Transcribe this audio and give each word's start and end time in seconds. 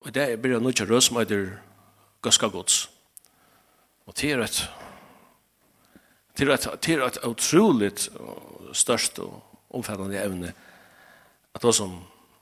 Og 0.00 0.14
det 0.14 0.22
er 0.22 0.40
bare 0.40 0.60
noe 0.60 0.72
rød 0.72 1.00
som 1.04 1.18
heter 1.20 1.50
Gaska 2.22 2.48
Gods. 2.48 2.88
Og 4.06 4.16
det 4.20 4.32
er 4.32 4.44
et 4.44 4.62
det 6.38 6.48
er 6.48 6.54
et, 6.54 6.68
det 6.86 6.94
er 6.94 7.02
et 7.04 7.18
utrolig 7.26 7.92
størst 8.72 9.18
og 9.18 9.42
omfattende 9.70 10.22
evne 10.22 10.54
at 11.54 11.62
det 11.62 11.68
er 11.68 11.76
som 11.76 11.98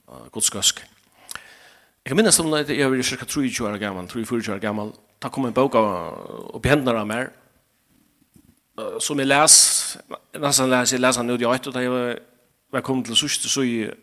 uh, 0.09 0.29
Guds 0.33 0.51
Gask. 0.51 0.85
Jeg 2.05 2.17
minnes 2.17 2.39
om 2.41 2.51
det, 2.53 2.79
jeg 2.79 2.91
var 2.91 3.03
cirka 3.03 3.25
23 3.25 3.69
år 3.69 3.79
gammel, 3.79 4.09
24 4.09 4.55
år 4.55 4.59
gammel, 4.59 4.93
da 5.23 5.29
kom 5.29 5.45
en 5.45 5.53
bok 5.53 5.75
opp 5.75 6.67
i 6.67 6.71
hendene 6.71 7.01
av 7.01 7.09
meg, 7.09 7.33
som 9.03 9.19
jeg 9.19 9.29
les, 9.29 9.57
nesten 10.39 10.71
les, 10.71 10.93
jeg 10.93 11.03
les 11.03 11.19
han 11.19 11.31
ut 11.31 11.43
i 11.43 11.49
8, 11.49 11.69
og 11.69 11.75
da 11.75 11.83
jeg 11.83 12.19
var 12.73 12.85
kommet 12.87 13.11
til 13.11 13.19
sørste, 13.19 13.51
så 13.51 13.65
jeg 13.67 13.97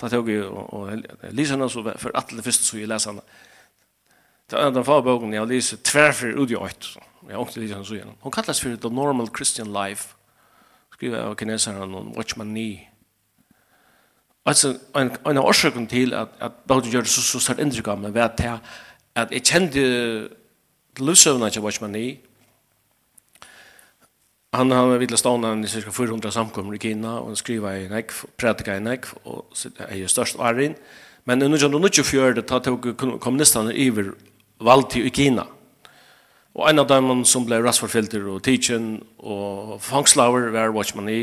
Ta 0.00 0.08
tog 0.08 0.28
og 0.72 1.02
lyser 1.30 1.54
henne, 1.54 1.70
så 1.70 1.92
for 1.96 2.10
att 2.14 2.28
det 2.28 2.44
første 2.44 2.64
så 2.64 2.78
ju 2.78 2.86
läsarna. 2.86 3.20
Ta 4.48 4.56
andra 4.56 4.84
förboken 4.84 5.32
jag 5.32 5.48
läser 5.48 5.76
tverfer 5.76 6.42
ut 6.42 6.50
i 6.50 6.54
øyt. 6.54 6.96
Jeg 7.28 7.36
har 7.36 7.46
ikke 7.46 7.60
lyst 7.60 7.74
Lisa 7.74 7.84
så 7.84 7.94
igen. 7.94 8.16
Hun 8.20 8.32
kalles 8.32 8.60
for 8.60 8.76
the 8.76 8.90
normal 8.90 9.28
Christian 9.36 9.72
life. 9.72 10.14
Skriva 10.92 11.16
av 11.16 11.34
kineseren 11.36 11.94
om 11.94 12.16
Watchman 12.16 12.46
Nee. 12.46 12.88
Altså, 14.46 14.78
en 14.96 15.10
en 15.26 15.36
av 15.36 15.44
årsøkene 15.44 15.86
til 15.86 16.14
at, 16.14 16.28
at 16.40 16.52
Bauden 16.68 16.90
gjør 16.90 17.00
det 17.00 17.08
så 17.08 17.22
så 17.22 17.40
starkt 17.40 17.60
inntrykk 17.60 17.88
av 17.88 17.98
mig 17.98 18.14
var 18.14 18.32
att 19.14 19.32
jag 19.32 19.44
kände 19.44 20.28
lösövna 20.98 21.50
til 21.50 21.62
Watchman 21.62 21.92
Nee 21.92 22.29
Han 24.52 24.70
har 24.70 24.98
vid 24.98 25.12
stående 25.18 25.52
i 25.62 25.68
cirka 25.70 25.92
400 25.94 26.32
samkommer 26.32 26.74
i 26.74 26.78
Kina, 26.82 27.20
og 27.20 27.26
han 27.26 27.36
skriver 27.36 27.84
i 27.84 27.88
Nekv, 27.88 28.24
prædika 28.36 28.76
i 28.76 28.82
Nekv, 28.82 29.12
og 29.24 29.46
er 29.78 29.96
jo 29.96 30.08
størst 30.08 30.38
varin. 30.38 30.74
Men 31.24 31.42
under 31.42 31.56
1924 31.56 32.42
ta 32.42 32.58
tog 32.58 32.88
kommunistene 32.98 33.74
iver 33.74 34.14
valgt 34.60 34.96
i 34.96 35.08
Kina. 35.08 35.44
Og 36.54 36.66
en 36.70 36.82
av 36.82 36.88
dem 36.88 37.24
som 37.24 37.46
ble 37.46 37.60
rastforfilter 37.62 38.26
og 38.26 38.42
teachen 38.42 39.04
og 39.18 39.78
fangslaver 39.80 40.50
var 40.50 40.74
Watchman 40.74 41.08
i. 41.08 41.22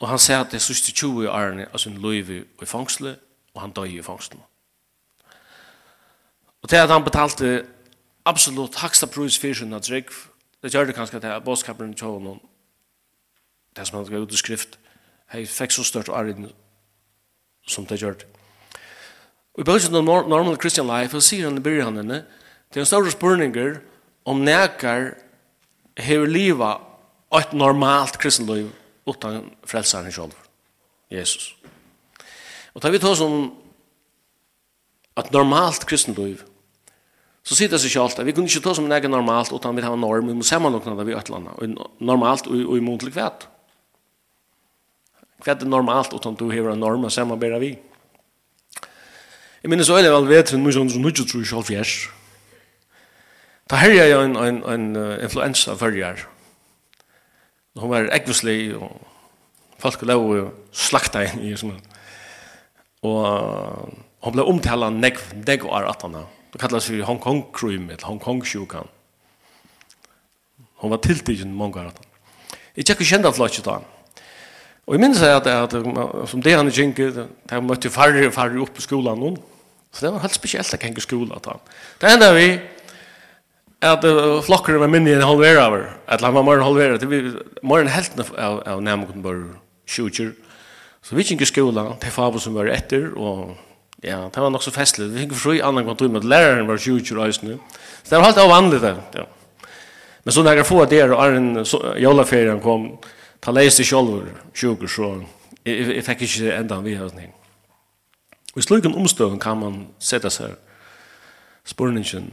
Og 0.00 0.08
han 0.08 0.20
sier 0.20 0.44
at 0.44 0.52
det 0.52 0.60
siste 0.60 0.92
20 0.92 1.30
årene 1.30 1.68
er 1.72 1.80
sin 1.80 1.96
liv 2.04 2.28
i 2.30 2.68
fangslet 2.68 3.16
og 3.54 3.62
han 3.64 3.72
døg 3.72 3.94
i 3.94 4.02
fangslen. 4.02 4.40
Og 6.62 6.68
til 6.68 6.76
at 6.76 6.90
han 6.92 7.04
betalte 7.04 7.64
absolutt 8.28 8.76
haksta 8.82 9.08
pris 9.08 9.38
for 9.38 9.56
sin 9.56 9.72
at 9.72 9.88
det 10.62 10.72
gjør 10.74 10.90
det 10.90 10.96
kanskje 10.96 11.20
til 11.20 11.44
bådskapen 11.44 11.94
til 11.94 12.20
noen 12.20 12.40
det 13.76 13.86
som 13.86 14.00
han 14.00 14.10
gav 14.10 14.26
ut 14.26 14.34
i 14.34 14.40
skrift 14.40 14.78
hei 15.30 15.46
fikk 15.46 15.72
så 15.72 15.86
størt 15.86 16.10
arren 16.10 16.50
som 17.68 17.86
det 17.86 18.00
gjør. 18.02 18.16
Det 18.18 18.40
og 19.54 19.62
i 19.62 19.66
bøkken 19.66 19.96
av 19.98 20.06
normal 20.30 20.58
Christian 20.60 20.88
life 20.88 21.16
og 21.16 21.24
sier 21.24 21.48
han 21.48 21.58
i 21.58 21.64
byrjan 21.64 21.98
henne 22.00 22.22
det 22.70 22.78
er 22.78 22.84
en 22.84 22.88
større 22.88 23.10
spurninger 23.10 23.80
om 24.30 24.44
nekar 24.46 25.16
hever 25.98 26.30
liva 26.30 26.76
og 27.30 27.40
et 27.40 27.52
normalt 27.58 28.18
kristenliv 28.22 28.70
utan 29.10 29.50
frelsaren 29.66 30.12
sjolv 30.14 30.36
Jesus. 31.10 31.56
Og 32.74 32.82
da 32.82 32.92
vi 32.94 33.00
tar 33.02 33.16
som 33.18 33.50
at 35.18 35.32
normalt 35.34 35.84
kristenliv 35.90 36.44
så 37.50 37.56
sitter 37.58 37.74
det 37.74 37.82
seg 37.82 37.90
selv 37.96 38.12
at 38.14 38.22
vi 38.22 38.30
kunne 38.30 38.46
ikke 38.46 38.62
ta 38.62 38.76
som 38.78 38.84
en 38.86 38.94
egen 38.94 39.10
normalt 39.10 39.50
utan 39.50 39.74
vi 39.74 39.82
har 39.82 39.96
en 39.96 40.04
norm, 40.04 40.28
vi 40.30 40.36
må 40.38 40.44
sammenlokna 40.46 40.94
det 40.94 41.08
vi 41.08 41.16
et 41.18 41.26
eller 41.26 41.40
annet, 41.40 41.80
normalt 41.98 42.46
og, 42.46 42.54
og 42.62 42.76
imot 42.78 43.02
til 43.02 43.10
kvæt. 43.10 43.48
Kvæt 45.42 45.64
er 45.66 45.72
normalt 45.72 46.14
utan 46.14 46.38
du 46.38 46.46
hever 46.54 46.76
en 46.76 46.78
norm 46.78 47.08
og 47.08 47.10
se 47.10 47.18
sammenbæra 47.18 47.58
vi. 47.58 47.72
Jeg 49.64 49.74
minnes 49.74 49.90
øyne 49.90 50.14
vel 50.14 50.30
vet 50.30 50.54
hun 50.54 50.62
mye 50.62 50.78
sånn 50.78 50.94
som 50.94 51.02
nudget 51.02 51.26
tror 51.26 51.42
selv 51.42 51.66
fjers. 51.66 52.06
Ta 53.66 53.82
herja 53.82 54.06
jeg 54.06 54.30
en, 54.30 54.38
en, 54.38 54.62
en 54.70 54.88
influensa 55.18 55.74
fyrjar. 55.74 56.28
Hun 57.82 57.90
var 57.90 58.12
ekvislig 58.14 58.76
og 58.78 58.94
folk 59.82 60.06
lov 60.06 60.30
og 60.38 60.50
slakta 60.70 61.26
inn 61.26 61.48
i 61.50 61.56
som 61.58 61.74
Og 63.02 63.24
hun 64.22 64.36
ble 64.36 64.46
omtala 64.46 64.94
negv, 64.94 65.32
negv 65.34 65.66
og 65.66 65.80
er 65.80 65.90
at 65.90 66.06
han 66.06 66.22
Det 66.52 66.58
kallas 66.58 66.84
för 66.84 67.02
Hong 67.02 67.18
Kong 67.18 67.44
crime 67.52 67.92
eller 67.92 68.06
Hong 68.06 68.18
Kong 68.18 68.44
sjukan. 68.44 68.88
Hon 70.74 70.90
var 70.90 70.98
tilltigen 70.98 71.54
många 71.54 71.90
Jeg 72.74 72.86
tjekker 72.86 73.04
kjent 73.04 73.24
kända 73.24 73.32
flotch 73.32 73.60
da. 73.62 73.80
Og 74.86 74.94
jeg 74.94 75.00
minns 75.00 75.22
at, 75.22 75.46
at, 75.46 75.74
at 75.74 76.28
som 76.28 76.42
det 76.42 76.54
han 76.54 76.68
gick 76.68 76.96
där 76.96 77.60
mötte 77.60 77.90
farre 77.90 78.30
farre 78.30 78.60
opp 78.60 78.74
på 78.74 78.80
skolan 78.80 79.18
nå. 79.18 79.36
Så 79.92 80.06
det 80.06 80.12
var 80.12 80.20
helt 80.20 80.34
speciellt 80.34 80.74
att 80.74 80.82
hänga 80.82 81.00
skola 81.00 81.38
då. 81.42 81.60
Det 81.98 82.06
enda 82.06 82.32
vi 82.32 82.60
at 83.80 84.04
uh, 84.04 84.42
flokker 84.44 84.78
med 84.78 84.90
minni 84.90 85.12
en 85.12 85.24
halvera 85.24 85.68
over, 85.68 85.86
at 86.06 86.20
han 86.20 86.34
var 86.34 86.42
mer 86.42 86.46
morgen 86.46 86.64
halvera, 86.64 86.98
det 87.00 87.08
var 87.62 87.80
enn 87.80 87.88
helten 87.88 88.20
av, 88.36 88.60
av 88.68 88.82
nærmengden 88.84 89.22
bare 89.24 89.56
sjukjer, 89.88 90.34
så 91.00 91.16
vi 91.16 91.24
gikk 91.24 91.40
i 91.40 91.48
skola, 91.48 91.86
det 92.02 92.12
var 92.16 92.36
som 92.38 92.58
var 92.58 92.68
etter, 92.68 93.08
og 93.16 93.56
Ja, 94.02 94.30
det 94.34 94.40
var 94.40 94.50
nok 94.50 94.62
så 94.64 94.72
festlig. 94.72 95.10
Vi 95.12 95.26
fikk 95.26 95.34
fri 95.36 95.58
annan 95.60 95.84
kvantum 95.84 96.14
med 96.14 96.22
at 96.22 96.28
læreren 96.28 96.68
var 96.68 96.78
20 96.78 97.18
år 97.20 97.44
nu. 97.44 97.58
Så 98.02 98.10
det 98.10 98.18
var 98.18 98.24
helt 98.24 98.38
av 98.38 98.48
vanlig 98.48 98.80
det. 98.80 98.96
Ja. 99.14 99.24
Men 100.24 100.32
så 100.32 100.42
når 100.42 100.52
jeg 100.52 100.66
får 100.66 100.84
det, 100.84 101.02
og 101.10 101.24
Arjen, 101.24 101.66
jolaferien 101.98 102.60
kom, 102.60 102.98
ta 103.40 103.52
leis 103.52 103.80
i 103.80 103.84
kjolver, 103.84 104.32
20 104.54 104.88
så 104.88 105.10
jeg, 105.64 106.04
fikk 106.04 106.24
ikke 106.24 106.56
enda 106.56 106.80
vi 106.80 106.96
av 106.96 107.10
ting. 107.10 107.32
Og 108.54 108.58
i 108.58 108.66
slukken 108.66 108.96
omstøven 108.96 109.38
kan 109.40 109.60
man 109.60 109.86
sette 109.98 110.30
seg 110.30 110.56
spørningen. 111.64 112.32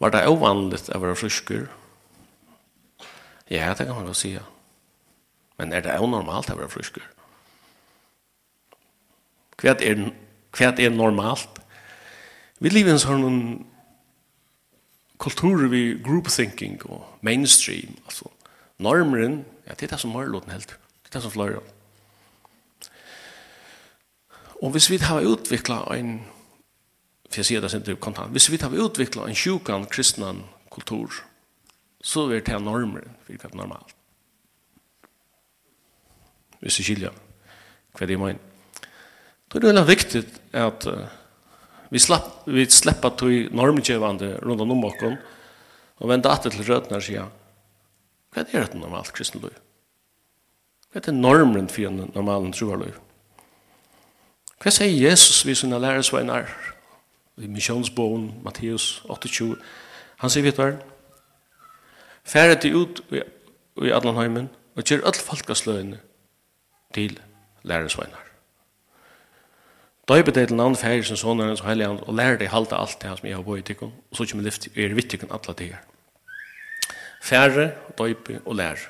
Var 0.00 0.10
det 0.10 0.26
ovanligt 0.26 0.90
å 0.90 0.98
være 0.98 1.16
frisker? 1.16 1.68
Ja, 3.50 3.74
det 3.74 3.86
kan 3.86 3.94
man 3.94 4.10
vel 4.10 4.18
si. 4.18 4.34
Men 5.58 5.72
er 5.72 5.86
det 5.86 5.98
unormalt 6.00 6.50
å 6.50 6.58
være 6.58 6.70
frisker? 6.72 7.02
Ja. 7.04 7.19
Hva 9.60 9.74
er, 9.76 10.06
hva 10.56 10.72
er 10.72 10.94
normalt? 10.94 11.60
Vi 12.60 12.72
lever 12.72 12.92
i 12.92 12.96
en 12.96 13.02
sånn 13.02 13.40
kultur 15.20 15.66
vi 15.68 15.98
groupthinking 16.00 16.80
og 16.88 17.04
mainstream. 17.24 17.96
Altså, 18.06 18.30
normeren, 18.80 19.44
ja, 19.66 19.76
det 19.76 19.88
er 19.88 19.94
det 19.94 20.00
som 20.00 20.12
Marloten 20.16 20.52
helt. 20.52 20.76
Det 21.04 21.12
er 21.12 21.18
det 21.18 21.22
som 21.26 21.34
fløyer. 21.34 21.62
Og 24.60 24.70
hvis 24.70 24.90
vi 24.90 24.98
har 25.00 25.24
utviklet 25.24 25.88
en, 25.96 26.20
for 27.28 27.40
jeg 27.40 27.48
sier 27.48 27.64
det 27.64 27.70
sin 27.72 27.84
kontant, 27.96 28.32
hvis 28.32 28.50
vi 28.52 28.60
har 28.60 28.76
utviklet 28.76 29.28
en 29.28 29.36
sjukan 29.36 29.86
kristnan 29.88 30.44
kultur, 30.72 31.22
så 32.00 32.28
er 32.32 32.40
det 32.44 32.60
normeren, 32.62 33.16
virkelig 33.28 33.56
normalt. 33.56 33.96
Hvis 36.60 36.78
vi 36.78 36.84
skiljer 36.84 37.16
hva 37.96 38.06
det 38.06 38.14
er 38.14 38.20
meint. 38.20 38.49
Då 39.52 39.58
är 39.58 39.60
det 39.60 39.66
väldigt 39.66 39.88
viktigt 39.88 40.40
att 40.52 40.86
vi 41.88 41.98
slapp 41.98 42.42
vi 42.44 42.66
släppa 42.66 43.10
till 43.10 43.54
normgivande 43.54 44.34
runt 44.34 44.60
om 44.60 44.84
oss 44.84 44.94
och 45.94 46.10
vända 46.10 46.32
åter 46.32 46.50
till 46.50 46.64
rötterna 46.64 46.96
och 46.96 47.02
säga 47.02 47.26
vad 48.34 48.54
är 48.54 48.60
det 48.60 48.74
normalt 48.74 49.12
kristna 49.12 49.40
liv? 49.40 49.56
Vad 50.92 51.08
är 51.08 51.12
normen 51.12 51.68
för 51.68 51.82
en 51.82 51.96
normal 52.14 52.52
troarliv? 52.52 52.94
Vad 54.64 54.72
säger 54.72 54.92
Jesus 54.92 55.44
vid 55.44 55.58
sina 55.58 55.78
lärarsvänner? 55.78 56.48
I 57.36 57.48
missionsbogen, 57.48 58.32
Matteus 58.42 59.02
28. 59.30 59.56
Han 60.16 60.30
säger, 60.30 60.44
vet 60.44 60.56
du 60.56 60.62
vad? 60.62 60.76
Färre 62.24 62.54
till 62.54 62.82
ut 62.82 63.02
i 63.82 63.92
Adlanheimen 63.92 64.48
och 64.74 64.90
gör 64.90 65.02
all 65.06 65.14
folkaslöjande 65.14 65.98
till 66.92 67.20
lärarsvänner. 67.62 68.29
Døype 70.10 70.32
deg 70.34 70.48
til 70.50 70.58
navn 70.58 70.74
færre 70.74 71.04
som 71.06 71.18
sånne 71.18 71.52
og 71.54 71.60
heilig 71.68 71.86
og 71.86 72.14
lærer 72.18 72.40
deg 72.40 72.50
halte 72.50 72.74
alt 72.74 72.96
det 72.98 73.12
som 73.14 73.28
jeg 73.28 73.36
har 73.36 73.44
vært 73.46 73.70
i 73.70 73.76
og 73.78 74.16
så 74.16 74.26
kommer 74.26 74.48
lyft 74.48 74.66
er 74.74 74.94
vitt 74.96 75.06
tikkun 75.12 75.30
alle 75.30 75.54
tider. 75.54 75.84
Færre, 77.22 77.68
døype 77.98 78.40
og 78.44 78.56
lærer. 78.58 78.88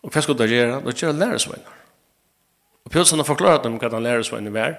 Og 0.00 0.12
hva 0.12 0.22
skal 0.24 0.38
du 0.38 0.44
gjøre? 0.48 0.80
Du 0.80 0.90
gjør 0.92 1.12
læresvenner. 1.12 1.76
Og 2.84 2.92
Pilsen 2.92 3.20
har 3.20 3.28
forklaret 3.28 3.64
dem 3.64 3.76
hva 3.76 3.90
den 3.92 4.04
læresvenner 4.06 4.60
er. 4.62 4.74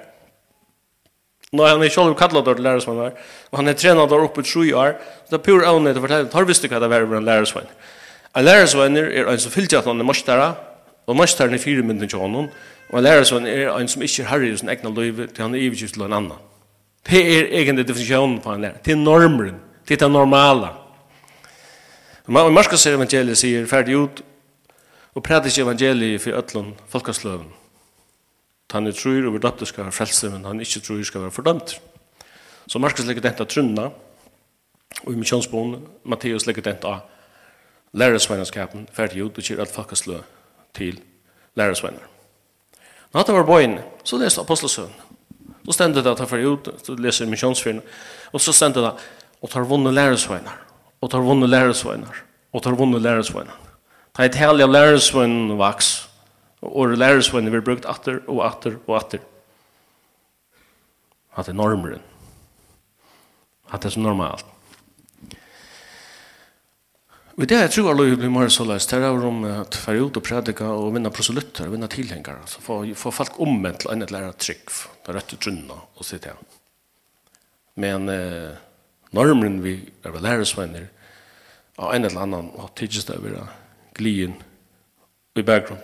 Nå 1.54 1.63
er 1.63 1.75
han 1.75 1.84
ikke 1.86 1.96
selv 1.96 2.18
kallet 2.18 2.46
til 2.46 2.66
læresvenner, 2.66 3.13
og 3.51 3.60
han 3.60 3.69
er 3.69 3.78
trenet 3.78 4.10
der 4.10 4.25
oppe 4.25 4.42
i 4.42 4.48
tru 4.50 4.63
år, 4.74 4.98
så 5.25 5.36
det 5.36 5.38
er 5.40 5.46
pur 5.46 5.66
avnøy 5.66 5.92
til 5.92 6.01
å 6.01 6.06
fortelle, 6.08 6.31
har 6.34 6.48
visst 6.50 6.66
ikke 6.66 6.80
hva 6.80 6.88
det 6.90 6.98
er 6.98 7.06
en 7.06 7.30
læresvenner. 7.30 7.92
En 8.36 8.46
læresvenner 8.46 9.12
er 9.12 9.30
en 9.30 9.40
som 9.40 9.54
fyllt 9.54 9.78
at 9.78 9.86
han 9.86 10.01
er 10.01 10.08
morsdere, 10.08 10.50
Og 11.06 11.18
mestaren 11.18 11.54
er 11.54 11.62
fire 11.62 11.84
mynden 11.86 12.10
til 12.10 12.19
honom, 12.19 12.48
og 12.90 12.98
en 13.00 13.04
lærersvann 13.04 13.46
er 13.48 13.69
en 13.78 13.88
som 13.88 14.02
ikke 14.02 14.24
har 14.24 14.42
i 14.42 14.57
sin 14.57 14.69
egna 14.69 14.90
løyve 14.90 15.28
til 15.28 15.44
han 15.44 15.56
er 15.56 15.60
iverkjus 15.60 15.92
til 15.92 16.06
en 16.06 16.13
annan. 16.13 16.38
Det 17.06 17.22
er 17.22 17.48
egentlig 17.60 17.88
definisjonen 17.88 18.40
på 18.42 18.54
en 18.54 18.62
lærer. 18.62 18.78
Det 18.86 18.92
er 18.92 18.96
normeren, 18.96 19.60
det 19.88 19.94
er 19.94 20.06
det 20.06 20.12
normala. 20.12 20.72
Og 22.25 22.54
Marskos 22.54 22.88
evangeliet 22.90 23.38
sier 23.38 23.68
ferdig 23.69 23.98
ut, 23.98 24.24
og 25.16 25.24
prædis 25.24 25.60
evangeliet 25.62 26.22
for 26.22 26.31
ötlun 26.31 26.74
folkesløven. 26.90 27.54
Han 28.72 28.88
er 28.88 28.92
tror 28.92 29.28
over 29.30 29.38
døpte 29.40 29.66
skal 29.66 29.84
være 29.84 29.92
frelse, 29.92 30.30
men 30.30 30.46
han 30.46 30.60
ikke 30.60 30.80
tror 30.80 31.04
skal 31.04 31.22
være 31.22 31.31
fordømt. 31.31 31.81
Så 32.68 32.80
Markus 32.80 33.06
legger 33.06 33.22
dette 33.22 33.46
trunna, 33.46 33.90
og 35.04 35.13
i 35.13 35.16
misjonsboen, 35.16 35.86
Matteus 36.04 36.46
legger 36.46 36.62
dette 36.62 36.88
av 36.88 37.06
lærersvennskapen, 37.94 38.90
ferdig 38.94 39.24
ut 39.24 39.38
og 39.38 39.44
kjør 39.44 39.62
alt 39.62 39.75
folkasløven 39.75 40.35
til 40.75 41.00
lærersvenner. 41.56 42.04
Når 43.13 43.24
han 43.24 43.36
var 43.36 43.48
bøyen, 43.48 43.80
så 44.04 44.18
leste 44.19 44.42
apostelsøvn. 44.42 44.94
Så 45.66 45.74
stendte 45.74 46.04
det 46.04 46.12
at 46.12 46.19
han 46.19 46.30
fyrir 46.30 46.51
ut, 46.54 46.68
så 46.83 46.95
leser 47.00 47.30
misjonsfyrene, 47.30 47.81
og 48.33 48.42
så 48.42 48.54
stendte 48.54 48.83
det 48.83 48.92
og 49.42 49.50
tar 49.50 49.66
vunnet 49.68 49.94
lærersvenner, 49.94 50.57
og 51.01 51.12
tar 51.12 51.24
vunnet 51.25 51.50
lærersvenner, 51.50 52.24
og 52.54 52.63
tar 52.63 52.75
vunnet 52.77 53.01
lærersvenner. 53.01 53.56
Ta 54.16 54.25
et 54.25 54.38
hel 54.39 54.62
av 54.63 54.72
lærersvenner 54.72 55.57
vaks, 55.60 55.94
og 56.62 56.98
lærersvenner 56.98 57.54
vil 57.54 57.63
brukt 57.66 57.86
atter 57.89 58.22
og 58.27 58.44
atter 58.45 58.77
og 58.88 58.98
atter. 59.00 59.24
At 61.36 61.48
det 61.48 61.54
er 61.54 61.60
normeren. 61.60 62.04
At 63.72 63.81
det 63.81 63.92
er 63.92 63.98
så 63.98 64.00
normalt. 64.00 64.55
Og 67.36 67.44
det 67.52 67.58
er 67.60 67.68
tror 67.68 67.90
alle 67.92 68.16
blir 68.16 68.32
mer 68.32 68.48
så 68.48 68.64
løst, 68.64 68.94
her 68.96 69.04
er 69.04 69.26
om 69.28 69.42
at 69.44 69.76
færre 69.76 70.06
ut 70.08 70.16
og 70.16 70.24
prædika 70.24 70.70
og 70.72 70.94
vinna 70.96 71.10
proselytter, 71.12 71.68
vinna 71.68 71.90
tilhengare, 71.92 72.46
så 72.48 72.62
få, 72.64 72.78
få 72.96 73.12
folk 73.12 73.40
omvendt 73.44 73.82
til 73.84 73.92
enn 73.92 74.06
et 74.06 74.14
lærer 74.16 74.38
trygg, 74.40 74.72
det 75.04 75.12
er 75.12 75.18
rett 75.20 75.36
og 75.36 75.42
trunna, 75.44 75.82
og 76.00 76.08
sitte. 76.08 76.32
igjen. 76.32 76.62
Men 77.84 78.08
eh, 78.10 78.56
normeren 79.12 79.60
vi 79.66 79.76
er 80.04 80.16
vel 80.16 80.24
lærersvenner, 80.24 80.88
av 81.76 81.92
en 81.92 82.08
eller 82.08 82.24
annan, 82.24 82.50
og 82.56 82.72
tidsis 82.80 83.04
det 83.10 83.20
er 83.20 83.52
glien 84.00 84.40
i 85.36 85.44
bakgrunnen. 85.44 85.84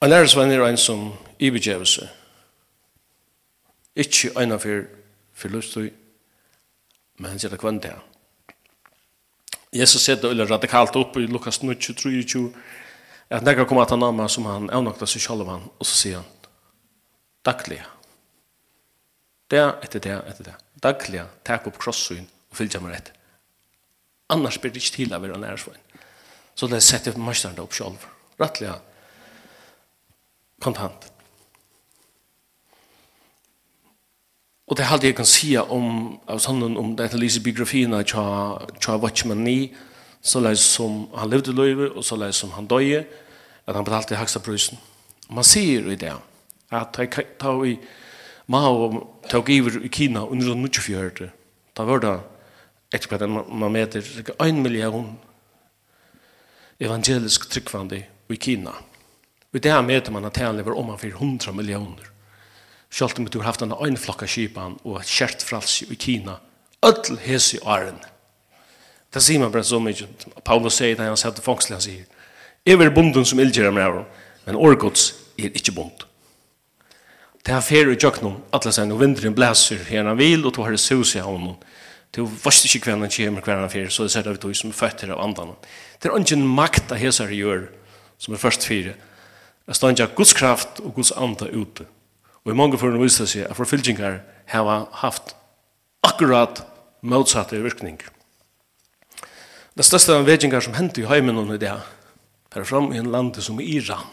En 0.00 0.10
lærersvenner 0.10 0.64
er 0.64 0.70
en 0.70 0.80
som 0.80 1.10
ibegjevelse, 1.38 2.08
ikke 3.96 4.32
en 4.40 4.56
av 4.56 4.64
fyr, 4.64 4.86
fyr 5.36 5.60
men 7.18 7.30
han 7.30 7.38
sier 7.38 7.52
det 7.52 7.60
kvendt 7.60 7.84
det, 7.84 7.96
Jesus 9.76 10.04
sier 10.04 10.16
det 10.20 10.30
eller 10.30 10.46
radikalt 10.46 10.96
opp 10.96 11.16
i 11.16 11.26
Lukas 11.26 11.60
23 11.60 12.52
at 13.28 13.42
när 13.42 13.64
kommer 13.64 13.82
att 13.82 13.90
han 13.90 14.00
namn 14.00 14.28
som 14.28 14.46
han 14.46 14.70
avnaktar 14.70 15.06
sig 15.06 15.20
själv 15.20 15.46
han 15.46 15.62
og 15.78 15.86
så 15.86 15.96
sier 15.96 16.16
han 16.16 16.24
dagliga 17.44 17.86
det 19.50 19.62
etter 19.82 20.00
det 20.00 20.22
etter 20.28 20.44
det. 20.44 20.54
Dagliga 20.82 21.26
tack 21.42 21.66
opp 21.66 21.78
krossyn 21.78 22.26
og 22.50 22.56
fylja 22.56 22.80
meg 22.80 22.92
rett. 22.92 23.12
annars 24.26 24.60
blir 24.60 24.70
det 24.70 24.78
inte 24.78 24.96
till 24.96 25.14
att 25.14 25.20
vara 25.20 25.38
nära 25.38 25.56
svån 25.56 25.74
så 26.54 26.66
det 26.66 26.80
sätter 26.80 27.18
mästaren 27.18 27.58
upp 27.58 27.72
själv 27.72 28.06
rättliga 28.36 28.74
kontant. 30.60 31.12
Og 34.66 34.76
det 34.76 34.82
er 34.82 34.92
alt 34.92 35.04
jeg 35.06 35.14
kan 35.14 35.28
si 35.28 35.52
om, 35.56 36.16
av 36.26 36.40
sånn, 36.42 36.64
om 36.74 36.94
dette 36.98 37.18
lyse 37.18 37.42
biografien 37.42 37.94
av 37.94 38.02
Tja 38.06 38.96
Watchman 38.98 39.44
Ni, 39.46 39.70
så 40.26 40.42
leis 40.42 40.64
som 40.74 41.04
han 41.14 41.30
levde 41.30 41.54
løyve, 41.54 41.92
og 41.94 42.02
så 42.04 42.18
leis 42.18 42.40
som 42.42 42.50
han 42.56 42.66
døye, 42.66 43.04
at 43.66 43.76
han 43.78 43.86
betalte 43.86 44.16
i 44.16 44.18
haksa 44.18 44.42
prøysen. 44.42 44.80
Man 45.30 45.46
sier 45.46 45.86
i 45.86 45.98
det, 45.98 46.14
at 46.74 46.98
jeg 46.98 47.28
tar 47.38 47.62
i 47.66 47.76
Mao 48.50 48.90
tog 49.30 49.48
iver 49.50 49.80
i 49.82 49.90
Kina 49.90 50.22
under 50.22 50.52
1924, 50.54 51.30
da 51.74 51.86
var 51.86 52.02
det 52.02 52.16
etter 52.94 53.10
hva 53.10 53.26
man 53.30 53.74
meter, 53.74 54.02
1 54.38 54.60
million 54.62 55.16
evangelisk 56.78 57.48
tryggvandi 57.50 58.02
i 58.30 58.38
Kina. 58.38 58.74
Og 59.50 59.58
i 59.58 59.62
det 59.62 59.78
meter 59.86 60.14
man 60.14 60.26
at 60.28 60.38
han 60.42 60.58
lever 60.58 60.74
om 60.78 60.90
han 60.92 60.98
400 61.00 61.54
millioner. 61.54 62.15
Sjalt 62.90 63.18
om 63.18 63.26
du 63.28 63.38
har 63.38 63.50
haft 63.50 63.62
en 63.62 63.74
øyneflokka 63.74 64.26
kipan 64.26 64.78
og 64.84 65.00
et 65.00 65.10
kjert 65.10 65.42
fralsi 65.44 65.86
i 65.90 65.98
Kina. 66.00 66.38
Ødel 66.84 67.18
hese 67.18 67.58
åren. 67.62 67.98
Det 69.14 69.22
sier 69.22 69.40
man 69.40 69.52
bare 69.52 69.64
så 69.64 69.78
mye. 69.80 70.08
Paulus 70.44 70.78
sier 70.78 70.96
det 70.96 71.06
han 71.06 71.16
sier 71.16 71.34
til 71.34 71.44
fangsel, 71.44 71.76
han 71.76 71.84
sier. 71.84 72.04
Jeg 72.66 72.82
er 72.82 72.90
bonden 72.94 73.24
som 73.24 73.40
ildgjør 73.40 73.72
med 73.72 73.82
æren, 73.82 74.06
men 74.46 74.58
årgods 74.58 75.14
er 75.38 75.54
ikke 75.54 75.72
bond. 75.72 76.04
Det 77.46 77.54
er 77.54 77.62
fer 77.62 77.92
i 77.92 77.94
jøknum, 77.94 78.40
alle 78.52 78.72
sier, 78.74 78.90
og 78.90 79.00
vindren 79.00 79.34
blæser 79.34 79.84
her 79.86 80.04
han 80.04 80.18
vil, 80.18 80.46
og 80.46 80.54
to 80.54 80.64
har 80.66 80.74
det 80.74 80.82
sus 80.82 81.14
i 81.14 81.22
havnen. 81.22 81.54
Du 82.16 82.24
vet 82.26 82.64
ikke 82.64 82.90
hver 82.90 82.98
han 82.98 83.10
kommer, 83.10 83.44
hver 83.44 83.60
han 83.60 83.70
fer, 83.70 83.88
så 83.88 84.06
det 84.06 84.12
sier 84.14 84.26
det 84.26 84.44
ut 84.44 84.56
som 84.56 84.72
føtter 84.72 85.12
av 85.14 85.22
andan. 85.22 85.54
Det 86.02 86.10
er 86.10 86.18
ikke 86.18 86.38
en 86.38 86.48
makt 86.58 86.92
av 86.92 86.98
hesar 86.98 87.30
gjør, 87.30 87.68
som 88.18 88.34
er 88.34 88.42
først 88.42 88.66
fire. 88.66 88.96
Det 89.66 89.74
er 89.74 89.78
stannet 89.78 90.02
av 90.04 90.14
Guds 90.16 90.32
kraft 90.34 90.80
og 90.82 90.94
Guds 90.98 91.12
anda 91.12 91.48
ute. 91.52 91.86
Og 92.46 92.52
i 92.52 92.56
mange 92.56 92.78
forhånd 92.78 93.02
viser 93.02 93.26
seg 93.26 93.48
at 93.50 93.58
forfylgjengar 93.58 94.20
har 94.52 94.84
haft 95.02 95.34
akkurat 96.06 96.62
motsatte 97.02 97.58
virkning. 97.58 97.98
Det 99.74 99.84
største 99.84 100.14
av 100.14 100.28
vedjengar 100.28 100.62
som 100.62 100.76
hendte 100.78 101.02
i 101.02 101.08
heimen 101.10 101.36
under 101.42 101.58
det 101.58 101.74
er 101.74 102.64
fram 102.64 102.92
i 102.94 103.00
en 103.02 103.10
land 103.10 103.36
som 103.42 103.58
Iran. 103.60 104.06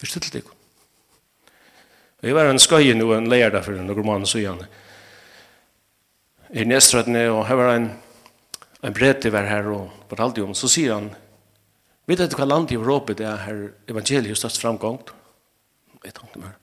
Forstilt 0.00 0.32
det 0.32 0.40
ikke. 0.42 0.56
Jeg 2.24 2.34
var 2.34 2.48
en 2.48 2.58
skøy 2.58 2.94
nå 2.96 3.12
en 3.14 3.28
lærdag 3.30 3.62
for 3.62 3.76
noen 3.76 4.08
mann 4.08 4.26
så 4.26 4.40
igjen. 4.40 4.64
I 6.50 6.64
Nestradne, 6.64 7.28
og 7.30 7.44
her 7.46 7.60
var 7.60 7.74
en, 7.76 7.90
en 8.82 8.96
brett 8.96 9.28
var 9.30 9.46
her 9.46 9.68
og 9.70 9.92
fortalte 10.08 10.42
om, 10.42 10.56
så 10.56 10.70
sier 10.72 10.96
han, 10.96 11.10
vet 12.08 12.24
du 12.24 12.38
hva 12.38 12.48
land 12.48 12.72
i 12.72 12.80
Europa 12.80 13.14
det 13.14 13.28
er 13.28 13.44
her 13.44 13.62
evangeliet 13.92 14.40
størst 14.40 14.62
framgångt? 14.64 15.12
Jeg 16.02 16.16
tenkte 16.16 16.40
meg, 16.40 16.56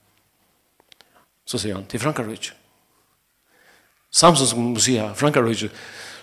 Så 1.46 1.60
sier 1.60 1.76
han, 1.76 1.88
til 1.90 2.00
Frankarvich. 2.00 2.54
Samson 4.14 4.48
som 4.48 4.70
må 4.74 4.82
sier, 4.84 5.14
Frankarvich, 5.18 5.68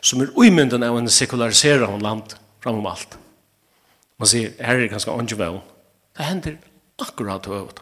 som 0.00 0.22
er 0.22 0.32
uimynden 0.38 0.84
av 0.86 0.96
en 0.96 1.10
sekulariserer 1.10 1.84
land, 1.86 2.02
land 2.02 2.36
framom 2.62 2.86
alt. 2.88 3.18
Man 4.20 4.30
sier, 4.30 4.52
her 4.60 4.80
er 4.80 4.92
ganske 4.92 5.12
åndjevel. 5.12 5.60
Det 6.16 6.26
hender 6.28 6.58
akkurat 7.00 7.46
høyt. 7.48 7.80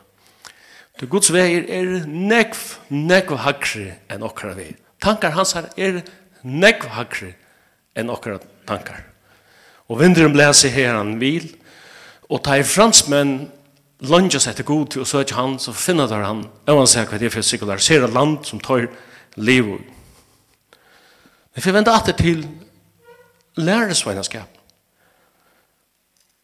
Du 0.98 1.06
Guds 1.06 1.30
veier 1.30 1.66
er 1.70 2.06
nekv, 2.06 2.58
nekv 2.90 3.36
hakre 3.44 3.98
enn 4.10 4.24
okkara 4.26 4.56
vei. 4.58 4.72
Tankar 5.02 5.36
hans 5.36 5.54
her 5.54 5.68
er 5.78 6.00
nekv 6.42 6.88
hakre 6.96 7.34
enn 7.98 8.10
okkara 8.10 8.40
tankar. 8.66 9.04
Og 9.86 10.00
vinderen 10.02 10.34
blæser 10.34 10.72
her 10.74 10.96
han 10.98 11.16
vil, 11.20 11.46
og 12.28 12.42
tar 12.44 12.64
fransmenn 12.66 13.48
lunges 14.00 14.46
etter 14.46 14.66
god 14.66 14.92
til 14.92 15.02
å 15.02 15.08
søke 15.08 15.34
han, 15.34 15.58
så 15.58 15.74
finner 15.74 16.08
der 16.10 16.22
han, 16.26 16.44
og 16.68 16.82
han 16.82 16.90
sier 16.90 17.08
hva 17.08 17.18
det 17.18 17.28
er 17.28 17.34
for 17.34 17.46
sekularisere 17.46 18.10
land 18.12 18.44
som 18.46 18.60
tar 18.62 18.86
liv. 19.36 19.72
Men 21.54 21.64
for 21.64 21.74
vende 21.74 21.94
atter 21.94 22.14
til 22.18 22.44
læresveinerskap. 23.58 24.54